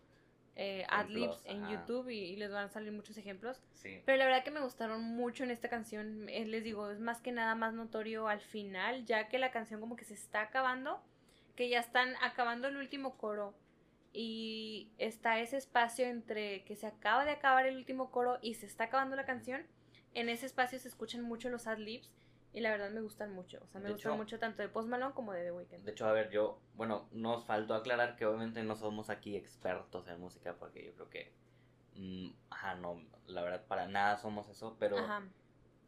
[0.56, 3.62] eh, adlibs en YouTube y, les van a salir muchos ejemplos.
[3.74, 4.02] Sí.
[4.04, 6.28] Pero la verdad que me gustaron mucho en esta canción.
[6.28, 9.80] Eh, les digo, es más que nada más notorio al final, ya que la canción
[9.80, 11.00] como que se está acabando,
[11.54, 13.54] que ya están acabando el último coro.
[14.12, 18.66] Y está ese espacio entre que se acaba de acabar el último coro y se
[18.66, 19.66] está acabando la canción
[20.14, 22.10] en ese espacio se escuchan mucho los ad-libs
[22.52, 23.60] y la verdad me gustan mucho.
[23.62, 25.84] O sea, me gustan mucho tanto de Post Malone como de The Weeknd.
[25.84, 30.08] De hecho, a ver, yo, bueno, nos faltó aclarar que obviamente no somos aquí expertos
[30.08, 31.32] en música porque yo creo que,
[31.94, 34.96] mm, ajá, no, la verdad para nada somos eso, pero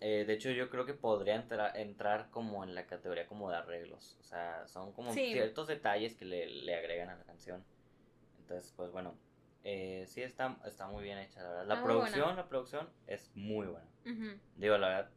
[0.00, 3.56] eh, de hecho yo creo que podría entrar, entrar como en la categoría como de
[3.56, 4.16] arreglos.
[4.20, 7.64] O sea, son como ciertos detalles que le, le agregan a la canción.
[8.52, 9.14] Entonces, pues bueno,
[9.64, 11.66] eh, sí está, está muy bien hecha, la verdad.
[11.66, 13.88] La producción, la producción es muy buena.
[14.56, 15.10] Digo, la verdad,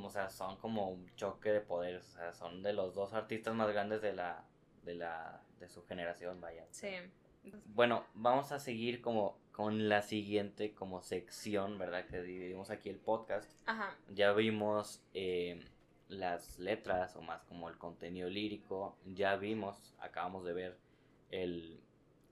[0.00, 3.52] o sea, son como un choque de poderes, o sea, son de los dos artistas
[3.54, 4.44] más grandes de la,
[4.84, 6.64] de la, de su generación, vaya.
[6.70, 6.88] Sí.
[7.66, 12.06] Bueno, vamos a seguir como con la siguiente como sección, ¿verdad?
[12.06, 13.50] Que dividimos aquí el podcast.
[13.66, 13.96] Ajá.
[14.10, 15.60] Ya vimos eh,
[16.06, 18.96] las letras o más como el contenido lírico.
[19.04, 20.78] Ya vimos, acabamos de ver
[21.30, 21.81] el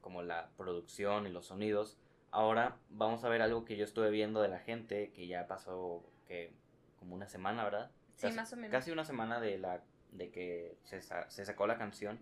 [0.01, 1.99] como la producción y los sonidos.
[2.31, 6.05] Ahora vamos a ver algo que yo estuve viendo de la gente, que ya pasó
[6.27, 6.53] que
[6.99, 7.91] como una semana, ¿verdad?
[8.17, 8.71] Sí, más o menos.
[8.71, 9.83] Casi una semana de la
[10.13, 12.21] de que se, se sacó la canción.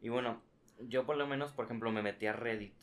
[0.00, 0.40] Y bueno,
[0.80, 2.76] yo por lo menos, por ejemplo, me metí a Reddit,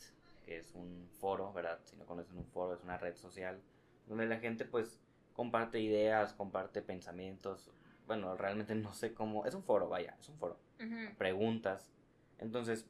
[0.44, 1.80] que es un foro, ¿verdad?
[1.82, 3.60] Si no conocen un foro, es una red social,
[4.06, 5.00] donde la gente pues
[5.32, 7.70] comparte ideas, comparte pensamientos.
[8.06, 9.46] Bueno, realmente no sé cómo.
[9.46, 10.58] Es un foro, vaya, es un foro.
[11.18, 11.90] Preguntas.
[12.38, 12.88] Entonces,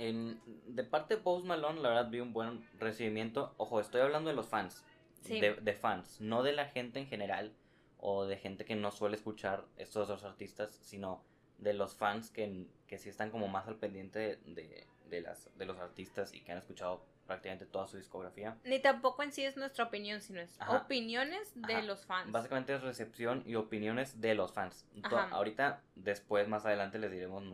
[0.00, 3.54] de parte de Post Malone, la verdad vi un buen recibimiento.
[3.58, 4.84] Ojo, estoy hablando de los fans.
[5.28, 7.52] De, fans, no de la gente en general
[7.98, 11.22] o de gente que no suele escuchar estos dos artistas, sino
[11.58, 15.78] de los fans que, que sí están como más al pendiente de, las, de los
[15.78, 18.56] artistas y que han escuchado prácticamente toda su discografía.
[18.64, 22.32] Ni tampoco en sí es nuestra opinión, sino es opiniones de los fans.
[22.32, 24.84] Básicamente es recepción y opiniones de los fans.
[25.30, 27.44] Ahorita, después, más adelante, les diremos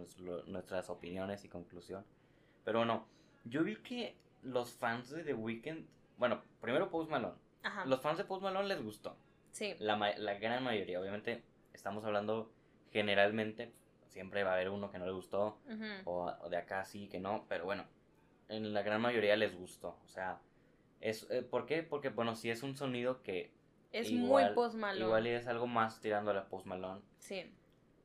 [0.46, 2.06] nuestras opiniones y conclusión.
[2.66, 3.06] Pero bueno,
[3.44, 5.86] yo vi que los fans de The Weeknd,
[6.18, 7.36] bueno, primero Post Malone.
[7.86, 9.16] Los fans de Post Malone les gustó.
[9.52, 9.76] Sí.
[9.78, 12.52] La, la gran mayoría, obviamente, estamos hablando
[12.90, 13.72] generalmente,
[14.08, 15.60] siempre va a haber uno que no le gustó,
[16.06, 17.84] o, de acá sí que no, pero bueno,
[18.48, 19.96] en la gran mayoría les gustó.
[20.04, 20.40] O sea,
[21.00, 21.84] es, eh, ¿por qué?
[21.84, 23.52] Porque, bueno, si es un sonido que...
[23.92, 25.04] Es muy Post Malone.
[25.04, 27.00] Igual es algo más tirando a la Post Malone.
[27.18, 27.54] Sí.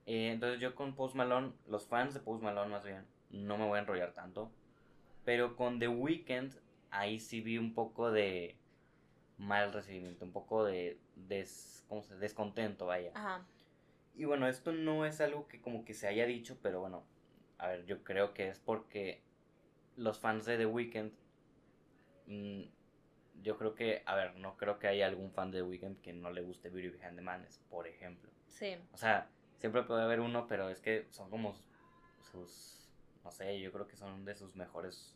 [0.06, 3.68] Eh, entonces yo con Post Malone, los fans de Post Malone más bien, no me
[3.68, 4.52] voy a enrollar tanto.
[5.26, 6.54] Pero con The Weeknd,
[6.90, 8.58] ahí sí vi un poco de
[9.38, 12.16] mal recibimiento, un poco de des, ¿cómo se?
[12.18, 13.12] descontento, vaya.
[13.16, 13.46] Ajá.
[14.16, 17.04] Y bueno, esto no es algo que como que se haya dicho, pero bueno,
[17.58, 19.22] a ver, yo creo que es porque
[19.96, 21.12] los fans de The Weeknd,
[22.28, 22.62] mm,
[23.42, 26.14] yo creo que, a ver, no creo que haya algún fan de The Weeknd que
[26.14, 28.30] no le guste Beauty Behind the Madness, por ejemplo.
[28.48, 28.76] Sí.
[28.92, 31.56] O sea, siempre puede haber uno, pero es que son como
[32.32, 32.81] sus,
[33.24, 35.16] no sé, yo creo que son de sus mejores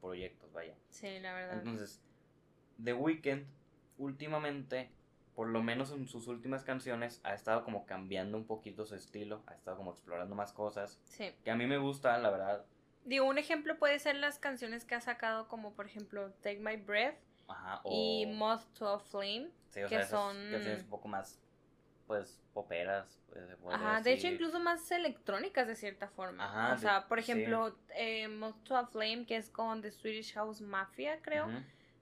[0.00, 0.74] proyectos, vaya.
[0.90, 1.58] Sí, la verdad.
[1.58, 2.00] Entonces,
[2.82, 3.46] The Weeknd
[3.98, 4.90] últimamente
[5.38, 9.44] por lo menos en sus últimas canciones, ha estado como cambiando un poquito su estilo,
[9.46, 11.00] ha estado como explorando más cosas.
[11.04, 11.32] Sí.
[11.44, 12.66] Que a mí me gusta, la verdad.
[13.04, 16.74] Digo, un ejemplo puede ser las canciones que ha sacado, como por ejemplo Take My
[16.74, 17.14] Breath
[17.46, 21.40] Ajá, y Moth to a Flame, sí, o que sea, son canciones un poco más,
[22.08, 23.20] pues, poperas.
[23.70, 26.46] Ajá, de hecho incluso más electrónicas de cierta forma.
[26.46, 30.32] Ajá, o sea, por ejemplo, eh, Moth to a Flame, que es con The Swedish
[30.34, 31.46] House Mafia, creo.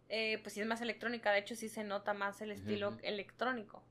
[0.09, 3.83] Eh, pues sí es más electrónica, de hecho sí se nota más el estilo electrónico.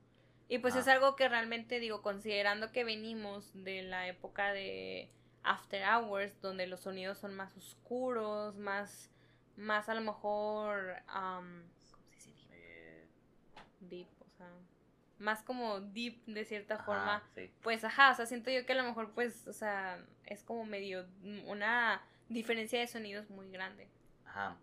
[0.48, 5.10] Y pues es algo que realmente digo, considerando que venimos de la época de
[5.42, 9.10] After Hours, donde los sonidos son más oscuros, más,
[9.56, 12.48] más a lo mejor, ¿cómo se dice?
[12.52, 13.08] Eh.
[13.80, 14.08] Deep,
[15.18, 17.22] más como deep de cierta forma.
[17.62, 20.64] Pues ajá, o sea, siento yo que a lo mejor pues, o sea, es como
[20.64, 21.06] medio
[21.46, 23.88] una diferencia de sonidos muy grande.
[24.26, 24.56] Ajá.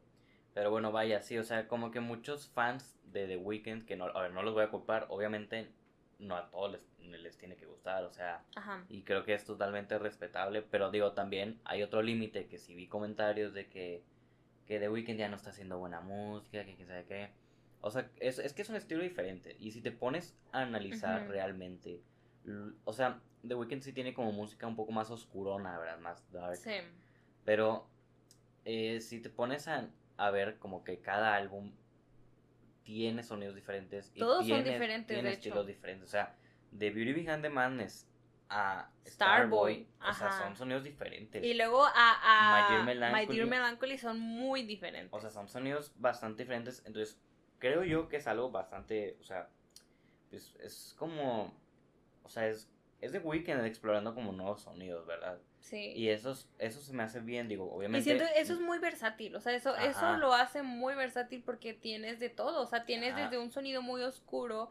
[0.54, 4.06] Pero bueno, vaya, sí, o sea, como que muchos fans de The Weeknd, que no,
[4.06, 5.72] a ver, no los voy a culpar, obviamente
[6.20, 8.44] no a todos les, les tiene que gustar, o sea,
[8.88, 12.88] y creo que es totalmente respetable, pero digo, también hay otro límite, que si vi
[12.88, 14.04] comentarios de que,
[14.66, 17.30] que The Weeknd ya no está haciendo buena música, que quién sabe qué,
[17.86, 21.28] o sea, es, es que es un estilo diferente, y si te pones a analizar
[21.28, 22.02] realmente,
[22.86, 26.00] o sea, The Weeknd sí tiene como música un poco más oscurona, ¿verdad?
[26.00, 26.56] Más dark.
[26.56, 26.72] Sí.
[27.44, 27.88] Pero
[28.64, 31.72] eh, si te pones a a ver como que cada álbum
[32.84, 36.08] tiene sonidos diferentes y Todos tiene, son diferentes, tiene estilos diferentes.
[36.08, 36.36] O sea,
[36.72, 38.08] de Beauty Behind the Madness
[38.50, 41.44] a Starboy, o sea, son sonidos diferentes.
[41.44, 45.12] Y luego a, My, Dear Melancholy, son muy diferentes.
[45.14, 46.84] O sea, son sonidos bastante diferentes.
[46.86, 47.20] Entonces,
[47.64, 49.48] creo yo que es algo bastante, o sea,
[50.30, 51.58] pues es como,
[52.22, 55.40] o sea, es, es de Weekend explorando como nuevos sonidos, ¿verdad?
[55.62, 55.94] Sí.
[55.96, 58.00] Y eso, eso se me hace bien, digo, obviamente.
[58.00, 61.74] Y siento, eso es muy versátil, o sea, eso, eso lo hace muy versátil porque
[61.74, 64.70] tienes de todo, o sea, tienes desde un sonido muy oscuro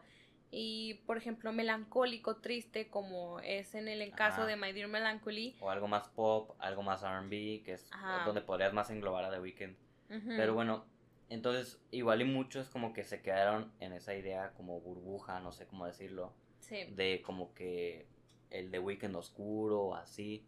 [0.51, 5.57] y, por ejemplo, melancólico, triste, como es en el caso de My Dear Melancholy.
[5.61, 7.89] O algo más pop, algo más RB, que es
[8.23, 9.75] donde podrías más englobar a The Weeknd.
[10.07, 10.85] Pero bueno,
[11.29, 15.65] entonces, igual y muchos como que se quedaron en esa idea como burbuja, no sé
[15.65, 16.33] cómo decirlo.
[16.59, 16.85] Sí.
[16.95, 18.07] De como que
[18.49, 20.45] el The Weeknd oscuro, así.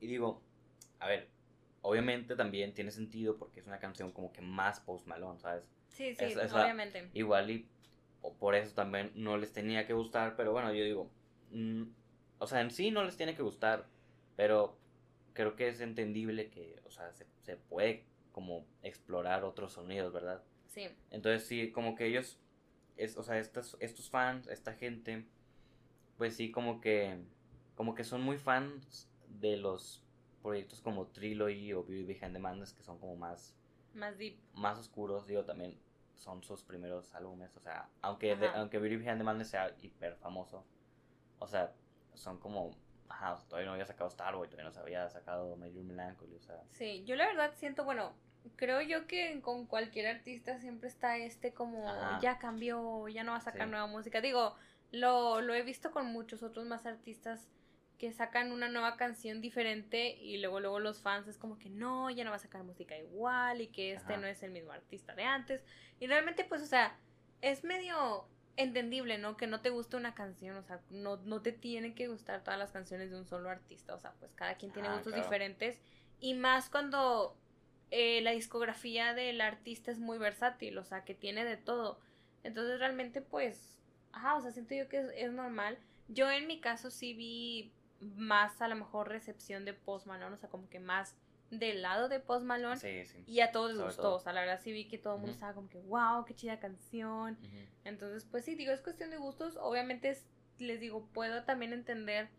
[0.00, 0.42] Y digo,
[1.00, 1.28] a ver,
[1.82, 5.64] obviamente también tiene sentido porque es una canción como que más post Malone, ¿sabes?
[5.88, 7.10] Sí, sí, obviamente.
[7.12, 7.68] igual y
[8.38, 11.10] por eso también no les tenía que gustar, pero bueno, yo digo,
[11.50, 11.82] mm,
[12.38, 13.86] o sea, en sí no les tiene que gustar,
[14.36, 14.78] pero
[15.32, 20.42] creo que es entendible que, o sea, se, se puede como explorar otros sonidos, ¿verdad?
[20.66, 20.88] Sí.
[21.10, 22.38] Entonces sí, como que ellos,
[22.96, 25.26] es, o sea, estos, estos fans, esta gente,
[26.16, 27.18] pues sí, como que,
[27.74, 30.02] como que son muy fans de los
[30.42, 33.54] proyectos como Trilogy o Beauty Behind the Madness que son como más
[33.94, 35.78] más deep más oscuros digo también
[36.14, 40.64] son sus primeros álbumes o sea aunque aunque Beauty Behind the Madness sea hiper famoso
[41.38, 41.72] o sea
[42.14, 42.76] son como
[43.12, 46.62] ajá todavía no había sacado Starboy todavía no se había sacado Major Melancholy o sea
[46.70, 48.12] sí yo la verdad siento bueno
[48.56, 51.84] creo yo que con cualquier artista siempre está este como
[52.20, 54.20] ya cambió ya no va a sacar nueva música.
[54.20, 54.56] Digo
[54.90, 57.48] lo, lo he visto con muchos otros más artistas
[57.98, 62.10] que sacan una nueva canción diferente y luego luego los fans es como que no,
[62.10, 65.14] ya no va a sacar música igual y que este no es el mismo artista
[65.14, 65.62] de antes.
[66.00, 66.96] Y realmente pues, o sea,
[67.42, 69.36] es medio entendible, ¿no?
[69.36, 72.58] Que no te guste una canción, o sea, no, no te tienen que gustar todas
[72.58, 75.80] las canciones de un solo artista, o sea, pues cada quien tiene gustos diferentes
[76.20, 77.36] y más cuando
[77.90, 81.98] eh, la discografía del artista es muy versátil, o sea, que tiene de todo.
[82.44, 83.78] Entonces realmente pues,
[84.12, 85.78] ajá, o sea, siento yo que es, es normal.
[86.08, 90.38] Yo en mi caso sí vi más a lo mejor recepción de Post Malone, o
[90.38, 91.14] sea, como que más
[91.52, 92.78] del lado de Post Malone.
[92.78, 93.22] Sí, sí.
[93.26, 94.14] Y a todos les gustó.
[94.14, 96.34] O sea, la verdad sí vi que todo el mundo estaba como que, wow, qué
[96.34, 97.38] chida canción.
[97.84, 99.56] Entonces, pues sí, digo, es cuestión de gustos.
[99.60, 100.16] Obviamente,
[100.58, 102.30] les digo, puedo también entender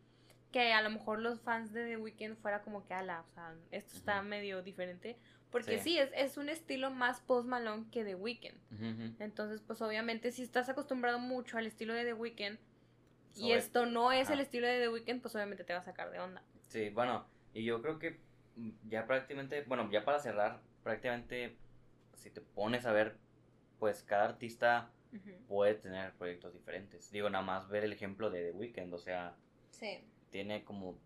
[0.51, 3.55] que a lo mejor los fans de The Weeknd fuera como que, ala, o sea,
[3.71, 5.17] esto está medio diferente.
[5.51, 9.19] Porque sí, es, es, un estilo más Post Malone que The Weeknd.
[9.19, 12.57] Entonces, pues obviamente, si estás acostumbrado mucho al estilo de The Weeknd
[13.35, 16.09] y esto no es el estilo de The Weeknd, pues obviamente te va a sacar
[16.09, 16.41] de onda.
[16.61, 18.19] Sí, bueno, y yo creo que
[18.87, 21.57] ya prácticamente, bueno, ya para cerrar, prácticamente
[22.15, 23.17] si te pones a ver,
[23.79, 24.89] pues cada artista
[25.47, 27.11] puede tener proyectos diferentes.
[27.11, 29.35] Digo, nada más ver el ejemplo de The Weeknd, o sea,
[30.31, 30.97] tiene como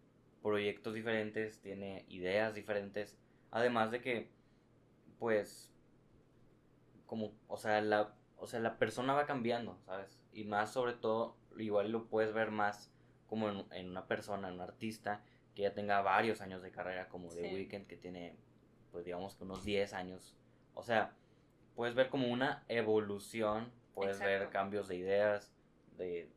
[0.41, 3.17] proyectos diferentes, tiene ideas diferentes,
[3.51, 4.29] además de que,
[5.19, 5.73] pues,
[7.05, 10.21] como, o sea, la, o sea, la persona va cambiando, ¿sabes?
[10.31, 12.93] Y más sobre todo, igual lo puedes ver más
[13.27, 15.21] como en, en una persona, en un artista,
[15.57, 18.35] que ya tenga varios años de carrera como The Weeknd, que tiene,
[18.91, 20.37] pues digamos que unos 10 años.
[20.75, 21.15] O sea,
[21.75, 25.51] puedes ver como una evolución, puedes ver cambios de ideas,
[25.97, 26.29] de...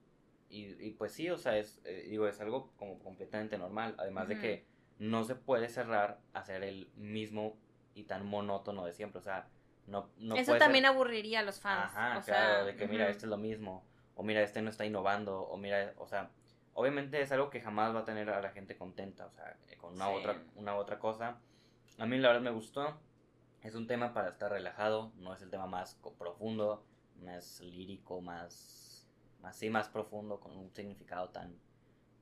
[0.48, 3.94] Y, pues sí, o sea, es, eh, digo, es algo como completamente normal.
[3.98, 4.64] Además de que
[4.98, 7.58] no se puede cerrar a ser el mismo
[7.94, 9.18] y tan monótono de siempre.
[9.18, 9.50] O sea,
[9.86, 11.92] no, no Eso también aburriría a los fans.
[11.94, 13.84] Ajá, claro, de que mira, este es lo mismo.
[14.14, 15.42] O mira, este no está innovando.
[15.42, 16.30] O mira, o sea,
[16.74, 19.76] obviamente es algo que jamás va a tener a la gente contenta, o sea, eh,
[19.76, 21.38] con una otra una otra cosa.
[21.98, 22.98] A mí la verdad me gustó.
[23.62, 26.82] Es un tema para estar relajado, no es el tema más profundo,
[27.22, 29.06] más lírico, más
[29.40, 31.58] más sí más profundo con un significado tan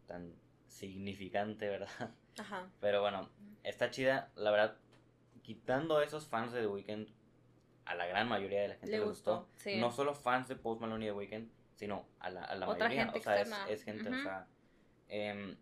[0.07, 0.35] tan
[0.67, 2.15] significante, ¿verdad?
[2.39, 2.69] Ajá.
[2.81, 3.29] Pero bueno,
[3.63, 4.77] está chida, la verdad
[5.43, 7.09] quitando a esos fans de The Weeknd
[7.87, 9.49] a la gran mayoría de la gente le, gustó.
[9.77, 13.13] No solo fans de Post Malone y The Weeknd, sino a la, a la mayoría.
[13.15, 14.49] o sea, es, gente, o sea,
[15.07, 15.57] em,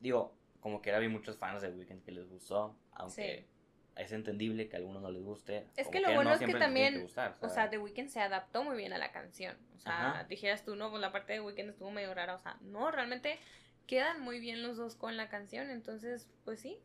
[0.00, 3.46] digo, como que era vi muchos fans de Weekend que les gustó, aunque
[3.94, 5.68] es entendible que a algunos no les guste.
[5.76, 7.08] Es que lo bueno es que también, o,
[7.48, 9.56] sea, The Weeknd se adaptó muy bien a la canción.
[9.76, 12.58] O sea, dijeras tú, no, pues la parte de Weeknd estuvo medio rara, o sea,
[12.62, 13.38] no, realmente
[13.86, 16.80] quedan muy bien los dos con la canción, entonces, pues sí.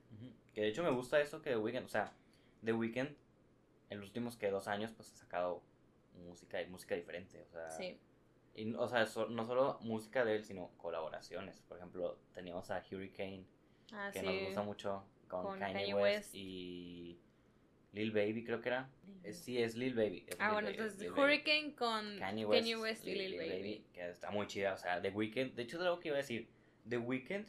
[0.54, 2.13] Que de hecho me gusta eso que The Weeknd, o sea,
[2.63, 3.16] The Weeknd
[3.90, 5.63] en los últimos que dos años pues ha sacado
[6.13, 8.00] música música diferente, o sea, sí.
[8.58, 11.62] Y, o sea, no solo música de él, sino colaboraciones.
[11.67, 13.46] Por ejemplo, teníamos a Hurricane,
[13.93, 17.20] ah, que nos gusta mucho, con, Kanye, West, y
[17.93, 18.89] Lil Baby, creo que era.
[19.32, 20.26] sí, es Lil Baby.
[20.39, 23.86] ah, bueno, entonces Hurricane con Kanye West, y, Lil, Baby.
[23.93, 25.54] Que está muy chida, o sea, The Weeknd.
[25.54, 26.50] De hecho, es algo que iba a decir.
[26.89, 27.46] The Weeknd,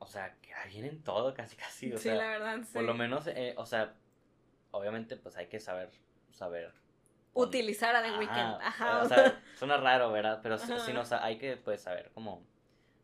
[0.00, 1.92] o sea, queda bien en todo, casi, casi.
[1.92, 2.72] O sí, la verdad, sí.
[2.72, 3.94] Por lo menos, eh, o sea,
[4.72, 5.90] obviamente, pues hay que saber,
[6.32, 6.81] saber
[7.34, 8.60] utilizar a The Weeknd.
[8.62, 9.02] Ajá.
[9.02, 10.40] O sea, suena raro, ¿verdad?
[10.42, 12.46] Pero sí, no, hay que pues saber como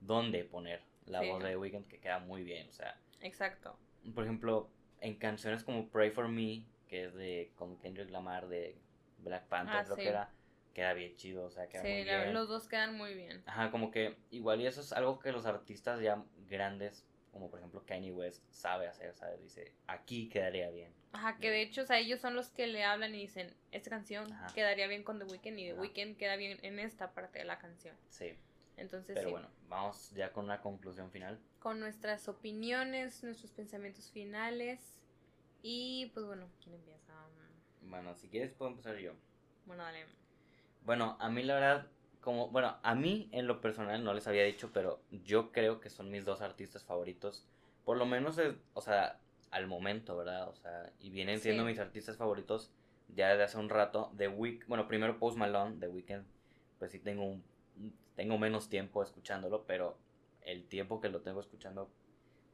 [0.01, 2.99] dónde poner la voz de The Weeknd que queda muy bien, o sea.
[3.21, 3.79] Exacto.
[4.15, 8.79] Por ejemplo, en canciones como Pray for Me, que es de con Kendrick Lamar de
[9.19, 10.31] Black Panther, ah, creo que era,
[10.75, 12.35] queda bien chido, o sea, queda muy bien.
[12.35, 13.43] los dos quedan muy bien.
[13.47, 17.61] Ajá, como que igual y eso es algo que los artistas ya grandes como por
[17.61, 19.41] ejemplo Kanye West sabe hacer, ¿sabes?
[19.41, 20.93] Dice, aquí quedaría bien.
[21.13, 23.91] Ajá, que de hecho, o sea, ellos son los que le hablan y dicen, esta
[23.91, 27.45] canción quedaría bien con The Weeknd y The Weeknd queda bien en esta parte de
[27.45, 27.97] la canción.
[28.09, 28.35] Sí.
[28.77, 31.41] Entonces, Pero bueno, vamos ya con una conclusión final.
[31.59, 35.03] Con nuestras opiniones, nuestros pensamientos finales.
[35.63, 37.13] Y pues bueno, ¿quién empieza?
[37.83, 39.13] Bueno, si quieres puedo empezar yo.
[39.67, 40.07] Bueno, dale.
[40.85, 41.87] Bueno, a mí la verdad
[42.21, 45.91] como, bueno, a mí en lo personal no les había dicho, pero yo creo que
[45.91, 47.47] son mis dos artistas favoritos.
[47.85, 48.39] Por lo menos,
[48.75, 49.19] o sea,
[49.51, 50.49] al momento, ¿verdad?
[50.49, 52.71] O sea, y vienen siendo mis artistas favoritos
[53.15, 54.13] ya desde hace un rato.
[54.17, 56.25] The Week, bueno, primero Post Malone, The Weeknd,
[56.79, 57.43] pues sí tengo un,
[58.15, 59.97] tengo menos tiempo escuchándolo, pero
[60.43, 61.91] el tiempo que lo tengo escuchando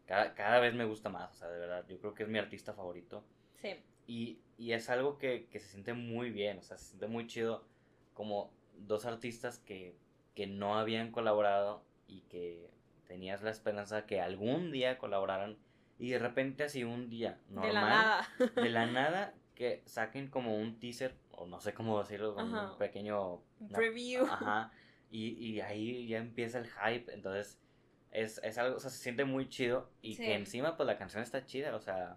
[0.07, 2.39] cada, cada vez me gusta más, o sea, de verdad, yo creo que es mi
[2.39, 3.25] artista favorito.
[3.61, 3.77] Sí.
[4.07, 7.27] Y, y es algo que, que se siente muy bien, o sea, se siente muy
[7.27, 7.65] chido
[8.13, 9.97] como dos artistas que,
[10.35, 12.71] que no habían colaborado y que
[13.07, 15.57] tenías la esperanza que algún día colaboraran
[15.99, 20.29] y de repente así un día normal de la nada, de la nada que saquen
[20.29, 24.73] como un teaser o no sé cómo decirlo un pequeño preview ajá
[25.11, 27.61] y, y ahí ya empieza el hype entonces
[28.11, 31.23] es, es algo o sea se siente muy chido y que encima pues la canción
[31.23, 32.17] está chida o sea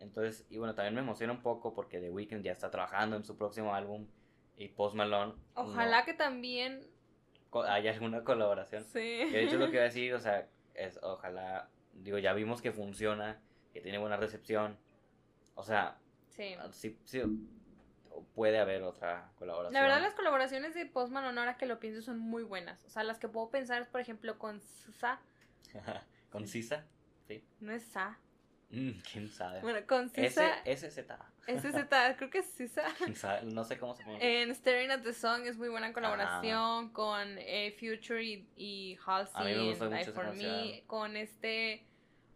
[0.00, 3.24] entonces y bueno también me emociona un poco porque The Weeknd ya está trabajando en
[3.24, 4.06] su próximo álbum
[4.58, 5.34] y Post Malone.
[5.54, 6.80] Ojalá que también
[7.66, 8.84] haya alguna colaboración.
[8.84, 8.98] Sí.
[8.98, 11.70] de hecho lo que iba a decir, o sea, es ojalá,
[12.02, 13.40] digo, ya vimos que funciona,
[13.72, 14.78] que tiene buena recepción.
[15.54, 16.54] O sea, sí.
[16.72, 17.22] sí, sí
[18.34, 19.74] puede haber otra colaboración.
[19.74, 22.84] La verdad las colaboraciones de Post Malone ahora que lo pienso son muy buenas.
[22.84, 25.20] O sea, las que puedo pensar es por ejemplo con Sa.
[26.30, 26.84] con Sisa,
[27.26, 27.44] sí.
[27.60, 28.18] No es Sa.
[28.70, 29.60] Mm, ¿Quién sabe?
[29.60, 30.62] Bueno, con Sisa.
[30.64, 30.98] SZ.
[31.46, 31.88] SZ,
[32.18, 32.84] creo que es Sisa.
[33.44, 34.42] No sé cómo se pronuncia.
[34.42, 39.70] En Staring at the Song es muy buena colaboración con eh, Future y, y Halsey
[39.70, 40.84] en Life for Me.
[40.86, 41.87] Con este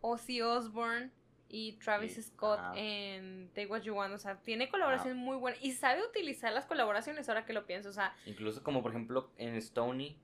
[0.03, 1.11] Ozzy Osbourne
[1.49, 4.15] y Travis Scott en Take What You Want.
[4.15, 7.89] O sea, tiene colaboraciones muy buenas y sabe utilizar las colaboraciones ahora que lo pienso.
[7.89, 10.17] O sea, incluso como por ejemplo en Stony,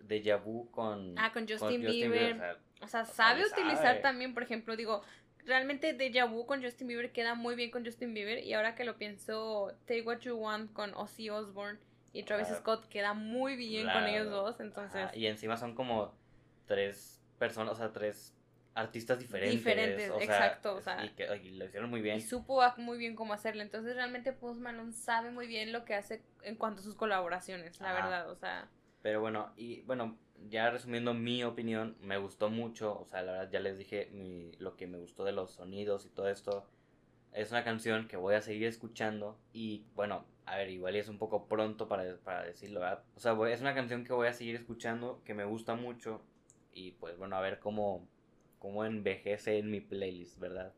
[0.00, 2.58] de Vu con, ah, con Justin, Bieber.
[2.80, 5.02] o sea, sabe utilizar también, por ejemplo, digo,
[5.46, 8.84] realmente Deja Vu con Justin Bieber queda muy bien con Justin Bieber y ahora que
[8.84, 11.78] lo pienso, Take What You Want con Ozzy Osbourne
[12.12, 15.08] y Travis Scott queda muy bien con ellos dos, entonces...
[15.14, 16.14] Y encima son como
[16.66, 18.36] tres personas, o sea, tres
[18.74, 19.58] artistas diferentes.
[19.58, 21.04] Diferentes, exacto, o sea...
[21.04, 22.18] Y, que, lo hicieron muy bien.
[22.18, 25.94] Y supo muy bien cómo hacerlo, entonces realmente Post Malone sabe muy bien lo que
[25.94, 28.68] hace en cuanto a sus colaboraciones, la verdad, o sea...
[29.02, 30.16] Pero bueno, y bueno,
[30.48, 34.52] ya resumiendo mi opinión, me gustó mucho, o sea, la verdad ya les dije mi,
[34.58, 36.66] lo que me gustó de los sonidos y todo esto.
[37.32, 41.18] Es una canción que voy a seguir escuchando y bueno, a ver, igual es un
[41.18, 43.02] poco pronto para, para decirlo, ¿verdad?
[43.16, 46.22] O sea, es una canción que voy a seguir escuchando, que me gusta mucho
[46.72, 48.06] y pues bueno, a ver cómo,
[48.64, 50.72] cómo envejece en mi playlist, ¿verdad?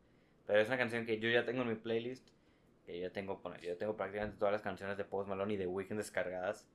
[0.45, 2.31] Pero es una canción que yo ya tengo en mi playlist,
[2.85, 6.01] que yo tengo, yo tengo prácticamente todas las canciones de Post Malone y de Weekend
[6.01, 6.67] descargadas.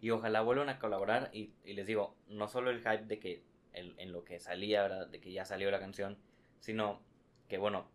[0.00, 1.30] Y ojalá vuelvan a colaborar.
[1.32, 5.06] Y, les digo, no solo el hype de que en lo que salía, ¿verdad?
[5.06, 6.18] De que ya salió la canción,
[6.58, 7.00] sino
[7.48, 7.88] que bueno,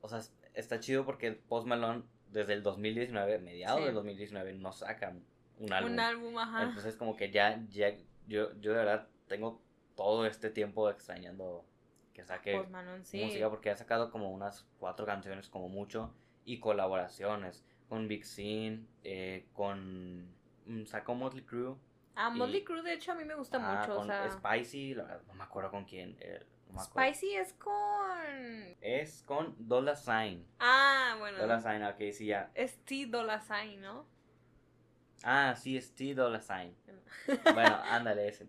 [0.00, 0.20] o sea,
[0.54, 2.02] está chido porque Post Malone
[2.32, 5.22] desde el 2019, mediados del 2019, no sacan
[5.60, 5.92] un álbum.
[5.92, 6.64] Un álbum, ajá.
[6.64, 7.94] Entonces como que ya, ya,
[8.26, 9.62] yo, yo de verdad tengo
[9.94, 11.64] todo este tiempo extrañando
[12.12, 12.62] que saque
[13.12, 16.14] música porque ha sacado como unas cuatro canciones como mucho
[16.44, 20.32] y colaboraciones con Big Sin, eh, con
[20.66, 21.76] Mm, sacó Motley Crue.
[22.14, 24.00] Ah, Motley Crue de hecho a mí me gusta mucho.
[24.00, 24.30] o sea...
[24.30, 26.16] Spicy, la verdad, no me acuerdo con quién.
[26.20, 26.44] Eh,
[26.82, 28.76] Spicy es con.
[28.80, 30.46] Es con Dollar Sign.
[30.58, 31.38] Ah, bueno.
[31.38, 32.50] Dollar Sign, ok, sí, ya.
[32.54, 34.06] Es T Dollar Sign, ¿no?
[35.22, 36.74] Ah, sí, es T Dollar Sign.
[37.54, 38.48] bueno, ándale, ese.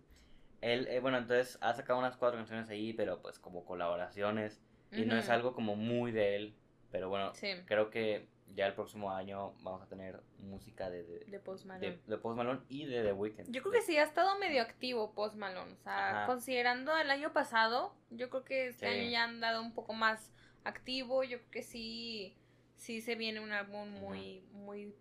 [0.63, 4.61] Él, eh, bueno, entonces ha sacado unas cuatro canciones ahí, pero pues como colaboraciones.
[4.91, 6.55] Y no es algo como muy de él.
[6.91, 7.33] Pero bueno,
[7.65, 11.99] creo que ya el próximo año vamos a tener música de, de, Post Malone.
[12.05, 13.51] De, Post Malone y de The Weeknd.
[13.51, 15.73] Yo creo que sí, ha estado medio activo Post Malone.
[15.73, 19.73] O sea, considerando el año pasado, yo creo que este año ya han dado un
[19.73, 20.31] poco más
[20.63, 21.23] activo.
[21.23, 22.37] Yo creo que sí,
[22.77, 24.93] sí se viene un álbum muy, muy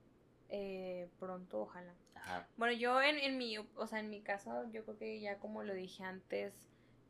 [0.48, 1.94] eh, pronto, ojalá.
[2.56, 5.62] Bueno, yo en, en mi, o sea, en mi caso, yo creo que ya como
[5.62, 6.54] lo dije antes,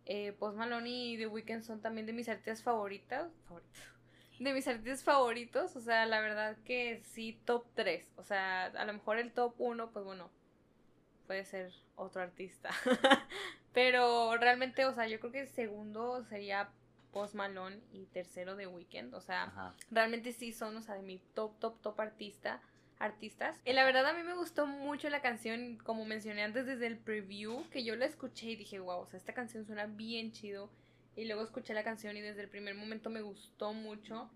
[0.07, 3.31] eh, Post Malone y The Weeknd son también de mis artistas favoritas.
[3.47, 3.93] favoritas
[4.43, 8.13] de mis artistas favoritos, o sea, la verdad que sí, top 3.
[8.17, 10.31] O sea, a lo mejor el top 1, pues bueno,
[11.27, 12.71] puede ser otro artista.
[13.73, 16.71] Pero realmente, o sea, yo creo que el segundo sería
[17.13, 19.15] Post Malone y tercero de Weekend.
[19.15, 22.61] O sea, realmente sí son, o sea, de mi top, top, top artista.
[23.03, 23.61] Artistas.
[23.65, 26.97] Y la verdad a mí me gustó mucho la canción, como mencioné antes desde el
[26.97, 30.71] preview, que yo la escuché y dije, wow, o sea, esta canción suena bien chido
[31.17, 34.31] y luego escuché la canción y desde el primer momento me gustó mucho.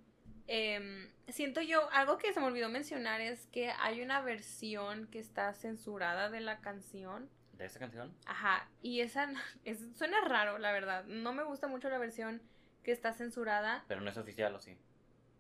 [0.49, 5.21] Em, siento yo, algo que se me olvidó mencionar es que hay una versión que
[5.21, 7.31] está censurada de la canción.
[7.53, 8.13] ¿De esa canción?
[8.27, 9.33] Ajá, y esa
[9.95, 11.05] suena raro, la verdad.
[11.05, 12.43] No me gusta mucho la versión
[12.83, 13.85] que está censurada.
[13.87, 14.77] Pero no es oficial, ¿o sí?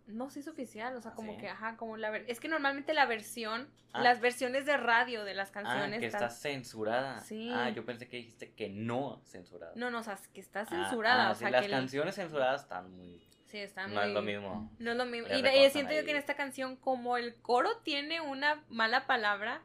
[0.06, 2.94] No, sí es oficial, o sea, ¿Ah, como que, ajá, como la Es que normalmente
[2.94, 4.02] la versión, ah.
[4.02, 5.96] las versiones de radio de las canciones...
[5.96, 7.20] Ah, que está censurada.
[7.20, 7.50] Sí.
[7.52, 9.72] Ah, yo pensé que dijiste que no censurada.
[9.74, 11.30] No, no, o sea, que está censurada.
[11.30, 13.20] o sea, las canciones censuradas están muy...
[13.46, 13.96] Sí, están muy...
[13.96, 14.70] No es lo mismo.
[14.78, 15.28] No es lo mismo.
[15.28, 19.62] Y, siento yo que en esta canción, como el coro tiene una mala palabra,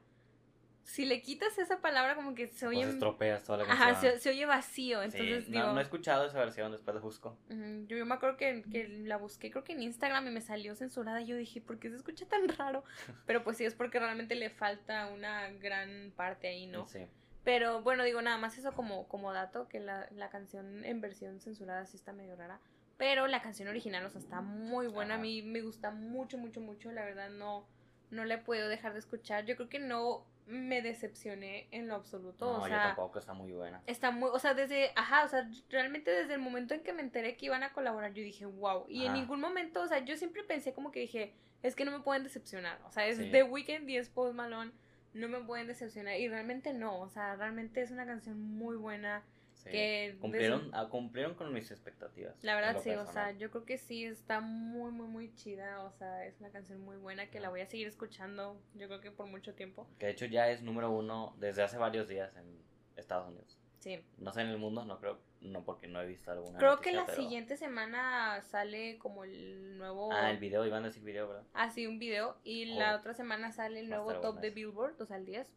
[0.83, 2.83] si le quitas esa palabra como que se oye...
[2.83, 3.89] Pues estropeas toda la canción.
[3.89, 5.67] Ajá, se, oye vacío, entonces digo...
[5.67, 7.37] No, he escuchado esa versión, después la busco.
[7.49, 10.75] yo, yo, me acuerdo que, que, la busqué, creo que en Instagram y me salió
[10.75, 12.83] censurada y yo dije, ¿por qué se escucha tan raro?
[13.25, 16.87] Pero pues sí, es porque realmente le falta una gran parte ahí, ¿no?
[16.87, 17.07] Sí.
[17.43, 21.39] Pero bueno, digo, nada más eso como, como dato, que la, la canción en versión
[21.39, 22.59] censurada sí está medio rara.
[22.97, 25.15] Pero la canción original, o sea, está muy buena.
[25.15, 26.91] A mí me gusta mucho, mucho, mucho.
[26.91, 27.65] La verdad, no,
[28.11, 29.45] no la puedo dejar de escuchar.
[29.45, 32.57] Yo creo que no me decepcioné en lo absoluto.
[32.57, 33.81] No, yo tampoco, está muy buena.
[33.87, 37.01] Está muy, o sea, desde, ajá, o sea, realmente desde el momento en que me
[37.01, 38.85] enteré que iban a colaborar, yo dije, wow.
[38.89, 41.33] Y en ningún momento, o sea, yo siempre pensé como que dije,
[41.63, 42.79] es que no me pueden decepcionar.
[42.85, 44.71] O sea, es The Weeknd y es Post Malone,
[45.13, 46.19] no me pueden decepcionar.
[46.19, 49.23] Y realmente no, o sea, realmente es una canción muy buena.
[49.69, 52.35] Que cumplieron, ah, cumplieron con mis expectativas.
[52.43, 55.83] La verdad sí, o sea, yo creo que sí está muy, muy, muy chida.
[55.83, 59.01] O sea, es una canción muy buena que la voy a seguir escuchando, yo creo
[59.01, 59.87] que por mucho tiempo.
[59.99, 62.61] Que de hecho ya es número uno desde hace varios días en
[62.95, 63.57] Estados Unidos.
[63.79, 63.99] Sí.
[64.19, 66.59] No sé en el mundo, no creo, no porque no he visto alguna.
[66.59, 70.11] Creo que la siguiente semana sale como el nuevo.
[70.13, 71.43] Ah, el video, iban a decir video, ¿verdad?
[71.53, 72.37] Ah, sí, un video.
[72.43, 75.47] Y la otra semana sale el nuevo top de Billboard, o sea, el 10.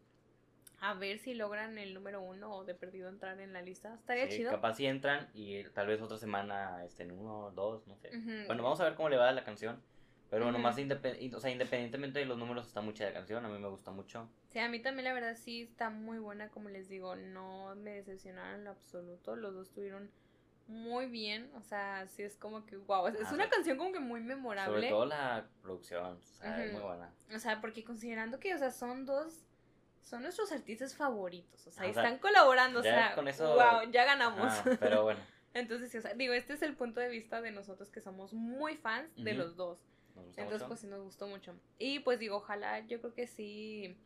[0.85, 3.95] A ver si logran el número uno o de perdido entrar en la lista.
[3.95, 4.51] Estaría sí, chido.
[4.51, 8.11] Capaz si entran y tal vez otra semana estén uno, dos, no sé.
[8.47, 9.80] Bueno, vamos a ver cómo le va a la canción.
[10.28, 13.47] Pero bueno, más o sea, independientemente de los números, está mucha la canción.
[13.47, 14.28] A mí me gusta mucho.
[14.51, 17.16] Sí, a mí también la verdad sí está muy buena, como les digo.
[17.16, 19.37] No me decepcionaron en lo absoluto.
[19.37, 20.11] Los dos estuvieron
[20.66, 21.51] muy bien.
[21.55, 23.07] O sea, sí es como que, wow.
[23.07, 24.74] Es, una canción como que muy memorable.
[24.74, 26.18] Sobre todo la producción.
[26.18, 27.11] O sea, es muy buena.
[27.35, 29.47] O sea, porque considerando que, o sea, son dos
[30.05, 31.67] son nuestros artistas favoritos.
[31.67, 32.81] O sea, están colaborando.
[32.81, 33.55] O sea, con eso...
[33.55, 34.53] wow, ya ganamos.
[34.79, 35.21] pero bueno.
[35.55, 38.77] Entonces, o sea, digo, este es el punto de vista de nosotros que somos muy
[38.77, 39.79] fans de los dos.
[40.37, 41.55] Entonces, pues sí nos gustó mucho.
[41.79, 43.97] Y pues digo, ojalá, yo creo que sí,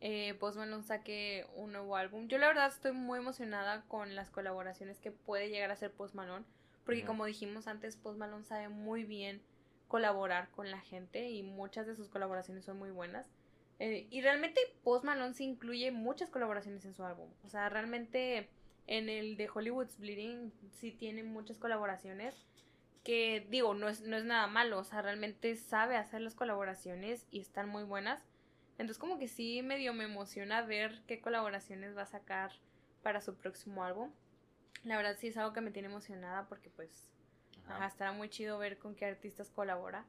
[0.00, 2.28] eh, Post Malone saque un nuevo álbum.
[2.28, 6.14] Yo la verdad estoy muy emocionada con las colaboraciones que puede llegar a hacer Post
[6.14, 6.44] Malone.
[6.84, 9.42] Porque como dijimos antes, Post Malone sabe muy bien
[9.88, 13.26] colaborar con la gente y muchas de sus colaboraciones son muy buenas.
[13.78, 17.30] Eh, y realmente Post Malone sí incluye muchas colaboraciones en su álbum.
[17.44, 18.48] O sea, realmente
[18.86, 22.34] en el de Hollywood's Bleeding sí tiene muchas colaboraciones
[23.04, 27.26] que digo, no es, no es nada malo, o sea, realmente sabe hacer las colaboraciones
[27.30, 28.22] y están muy buenas.
[28.72, 32.52] Entonces como que sí medio me emociona ver qué colaboraciones va a sacar
[33.02, 34.10] para su próximo álbum.
[34.84, 37.10] La verdad sí es algo que me tiene emocionada porque pues
[37.86, 40.04] estará muy chido ver con qué artistas colabora.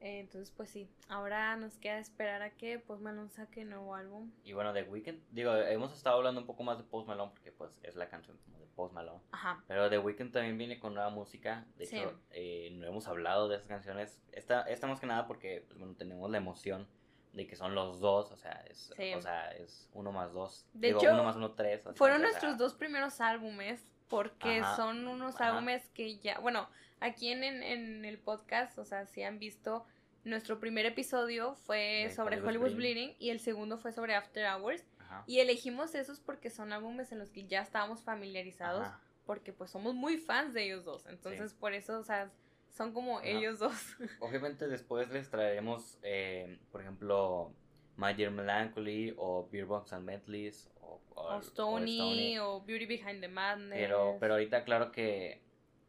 [0.00, 4.30] Eh, entonces, pues sí, ahora nos queda esperar a que Post Malone saque nuevo álbum.
[4.44, 7.52] Y bueno, de Weeknd, digo, hemos estado hablando un poco más de Post Malone porque
[7.52, 9.20] pues es la canción como de Post Malone.
[9.32, 9.64] Ajá.
[9.66, 11.66] Pero The Weeknd también viene con nueva música.
[11.76, 14.20] De hecho, eh, no hemos hablado de esas canciones.
[14.32, 16.86] Esta, esta más que nada porque, pues, bueno, tenemos la emoción
[17.32, 20.66] de que son los dos, o sea, es, o sea, es uno más dos.
[20.72, 21.82] De hecho, uno más uno tres.
[21.94, 26.68] fueron nuestros dos primeros álbumes porque son unos álbumes que ya, bueno,
[27.00, 29.84] aquí en, en, el podcast, o sea, si han visto,
[30.24, 33.14] nuestro primer episodio fue sobre Hollywood Bleeding.
[33.18, 34.84] y el segundo fue sobre After Hours.
[35.26, 38.88] Y elegimos esos porque son álbumes en los que ya estábamos familiarizados,
[39.24, 41.06] porque pues somos muy fans de ellos dos.
[41.06, 42.30] Entonces, por eso, o sea,
[42.76, 43.72] son como ellos dos.
[44.20, 47.52] Obviamente después les traeremos, eh, por ejemplo,
[47.96, 53.78] My Dear Melancholy o Beerbox and Bentleys o, o, Stony, o, Beauty Behind the Madness.
[53.78, 55.46] Pero, pero ahorita claro que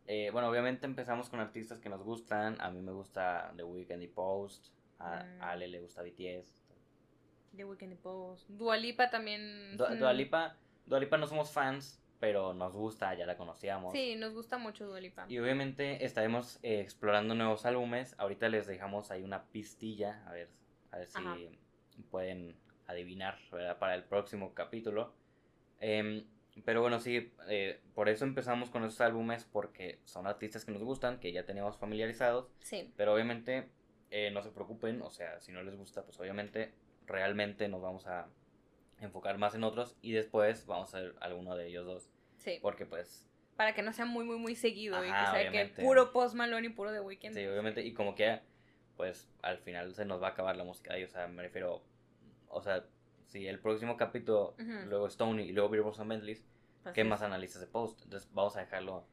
[0.08, 2.60] eh, bueno, obviamente empezamos con artistas que nos gustan.
[2.62, 4.70] A mí me gusta The Weeknd y Post.
[5.00, 5.42] A, mm.
[5.42, 6.64] Ale le gusta BTS.
[7.56, 8.50] The Weeknd y Post.
[8.50, 9.76] Dualipa también.
[9.76, 13.92] Dualipa, Dualipa no somos fans, pero nos gusta, ya la conocíamos.
[13.92, 15.26] Sí, nos gusta mucho Dualipa.
[15.28, 18.16] Y obviamente estaremos eh, explorando nuevos álbumes.
[18.18, 20.50] Ahorita les dejamos ahí una pistilla, a ver,
[20.92, 22.56] a ver si pueden
[22.88, 23.38] adivinar
[23.80, 25.14] para el próximo capítulo.
[25.80, 26.26] Eh,
[26.66, 30.84] pero bueno, sí, eh, por eso empezamos con esos álbumes, porque son artistas que nos
[30.84, 32.50] gustan, que ya teníamos familiarizados.
[32.62, 32.92] Sí.
[32.98, 33.70] Pero obviamente,
[34.10, 36.74] eh, no se preocupen, o sea, si no les gusta, pues obviamente,
[37.06, 38.28] realmente nos vamos a
[39.00, 42.10] enfocar más en otros y después vamos a ver alguno de ellos dos.
[42.38, 42.60] Sí.
[42.62, 43.30] Porque pues...
[43.56, 46.68] Para que no sea muy, muy, muy seguido y que sea que puro Post Malone
[46.68, 47.34] y puro The Weeknd.
[47.34, 48.40] Sí, obviamente, y como que,
[48.96, 51.84] pues, al final se nos va a acabar la música ahí, o sea, me refiero,
[52.50, 52.86] o sea,
[53.26, 56.46] si el próximo capítulo, luego Stony y luego and Bentleys,
[56.94, 58.02] ¿qué más analizas de post?
[58.04, 59.06] Entonces vamos a dejarlo.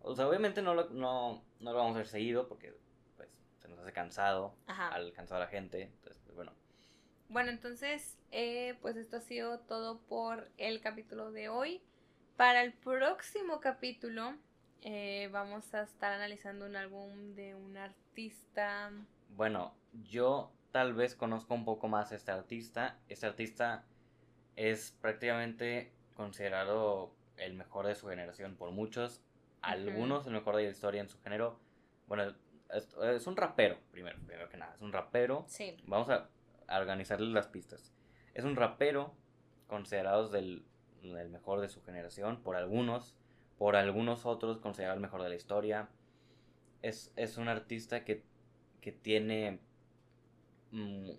[0.00, 2.74] O sea, obviamente no lo, no, no lo vamos a hacer seguido porque
[3.16, 5.82] pues se nos hace cansado al cansar a la gente.
[5.82, 6.52] Entonces, pues, bueno.
[7.30, 11.82] Bueno, entonces, eh, pues esto ha sido todo por el capítulo de hoy.
[12.36, 14.34] Para el próximo capítulo
[14.82, 18.92] eh, vamos a estar analizando un álbum de un artista.
[19.30, 19.74] Bueno,
[20.10, 22.98] yo tal vez conozco un poco más a este artista.
[23.08, 23.84] Este artista
[24.56, 29.22] es prácticamente considerado el mejor de su generación por muchos.
[29.62, 31.60] Algunos el mejor de la historia en su género.
[32.08, 32.34] Bueno,
[32.72, 34.74] es, un rapero, primero, primero que nada.
[34.74, 35.44] Es un rapero.
[35.46, 35.76] Sí.
[35.86, 36.28] Vamos a,
[36.68, 37.92] organizarle las pistas.
[38.34, 39.14] Es un rapero
[39.68, 40.64] considerado del,
[41.04, 43.14] el mejor de su generación por algunos.
[43.58, 45.88] Por algunos otros considerado el mejor de la historia.
[46.82, 48.24] Es, es un artista que,
[48.80, 49.60] que tiene
[50.74, 51.10] Mm,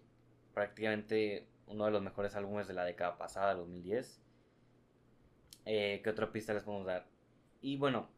[0.54, 4.22] prácticamente uno de los mejores álbumes de la década pasada, 2010.
[5.64, 7.08] Eh, ¿Qué otra pista les podemos dar?
[7.62, 8.10] Y bueno,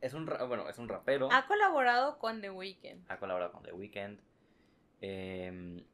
[0.00, 1.28] es un, bueno, es un rapero.
[1.30, 3.04] Ha colaborado con The Weeknd.
[3.08, 4.18] Ha colaborado con The Weeknd.
[5.02, 5.84] Em,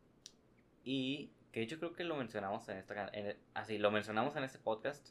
[0.84, 4.44] y que yo creo que lo mencionamos en esta en, así ah, lo mencionamos en
[4.44, 5.08] este podcast.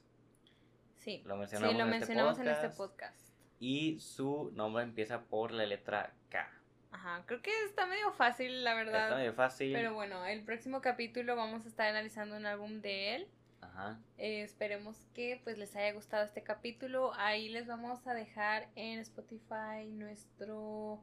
[0.99, 1.22] Sí.
[1.26, 3.34] Lo mencionamos, sí, lo este mencionamos en este podcast.
[3.60, 6.59] Y su nombre empieza por la letra K.
[6.92, 9.04] Ajá, creo que está medio fácil, la verdad.
[9.06, 9.74] Está medio fácil.
[9.74, 13.28] Pero bueno, el próximo capítulo vamos a estar analizando un álbum de él.
[13.62, 14.00] Ajá.
[14.18, 17.14] Eh, esperemos que pues les haya gustado este capítulo.
[17.16, 21.02] Ahí les vamos a dejar en Spotify nuestro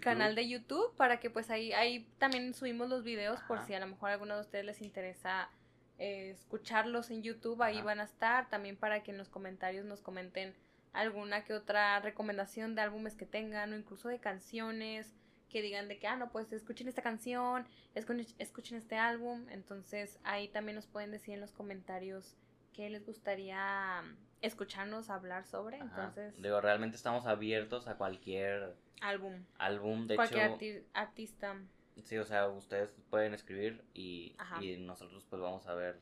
[0.00, 3.80] canal de YouTube para que pues ahí, ahí también subimos los videos por si a
[3.80, 5.50] lo mejor a alguno de ustedes les interesa
[5.98, 8.48] eh, escucharlos en YouTube, ahí van a estar.
[8.48, 10.54] También para que en los comentarios nos comenten
[10.94, 15.14] alguna que otra recomendación de álbumes que tengan o incluso de canciones
[15.50, 17.64] que digan de que, ah, no, pues escuchen esta canción,
[17.94, 19.46] escuchen este álbum.
[19.50, 22.36] Entonces ahí también nos pueden decir en los comentarios
[22.72, 24.02] qué les gustaría
[24.42, 25.78] escucharnos hablar sobre.
[25.78, 29.44] Entonces, digo, realmente estamos abiertos a cualquier álbum.
[29.58, 31.56] Álbum, de cualquier artista.
[32.02, 36.00] Sí, o sea, ustedes pueden escribir y, y, nosotros pues vamos a ver.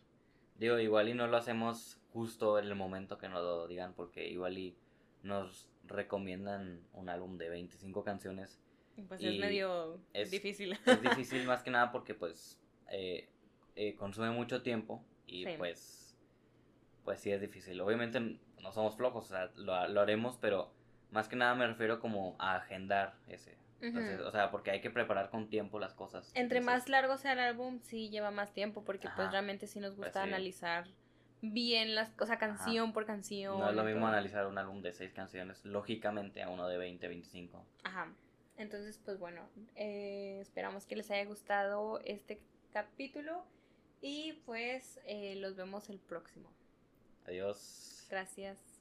[0.57, 4.29] Digo, igual y no lo hacemos justo en el momento que nos lo digan porque
[4.29, 4.77] igual y
[5.23, 8.61] nos recomiendan un álbum de 25 canciones
[9.09, 9.99] pues es medio
[10.31, 10.79] difícil.
[10.85, 12.59] Es difícil más que nada porque pues
[12.91, 13.29] eh,
[13.75, 16.17] eh, consume mucho tiempo y pues
[17.05, 17.81] pues sí es difícil.
[17.81, 20.73] Obviamente no somos flojos, o sea, lo, haremos, pero
[21.11, 23.57] más que nada me refiero como a agendar ese.
[24.25, 26.31] o sea, porque hay que preparar con tiempo las cosas.
[26.35, 29.97] Entre más largo sea el álbum, sí lleva más tiempo, porque pues realmente sí nos
[29.97, 30.87] gusta pues analizar
[31.43, 33.59] bien las cosas, canción por canción.
[33.59, 37.07] No es lo mismo analizar un álbum de seis canciones, lógicamente, a uno de 20,
[37.09, 37.65] 25.
[37.85, 38.13] Ajá.
[38.57, 39.43] Entonces, pues bueno,
[39.75, 42.41] eh, esperamos que les haya gustado este
[42.73, 43.45] capítulo
[44.01, 46.49] y pues eh, los vemos el próximo.
[47.27, 48.07] Adiós.
[48.09, 48.72] Gracias.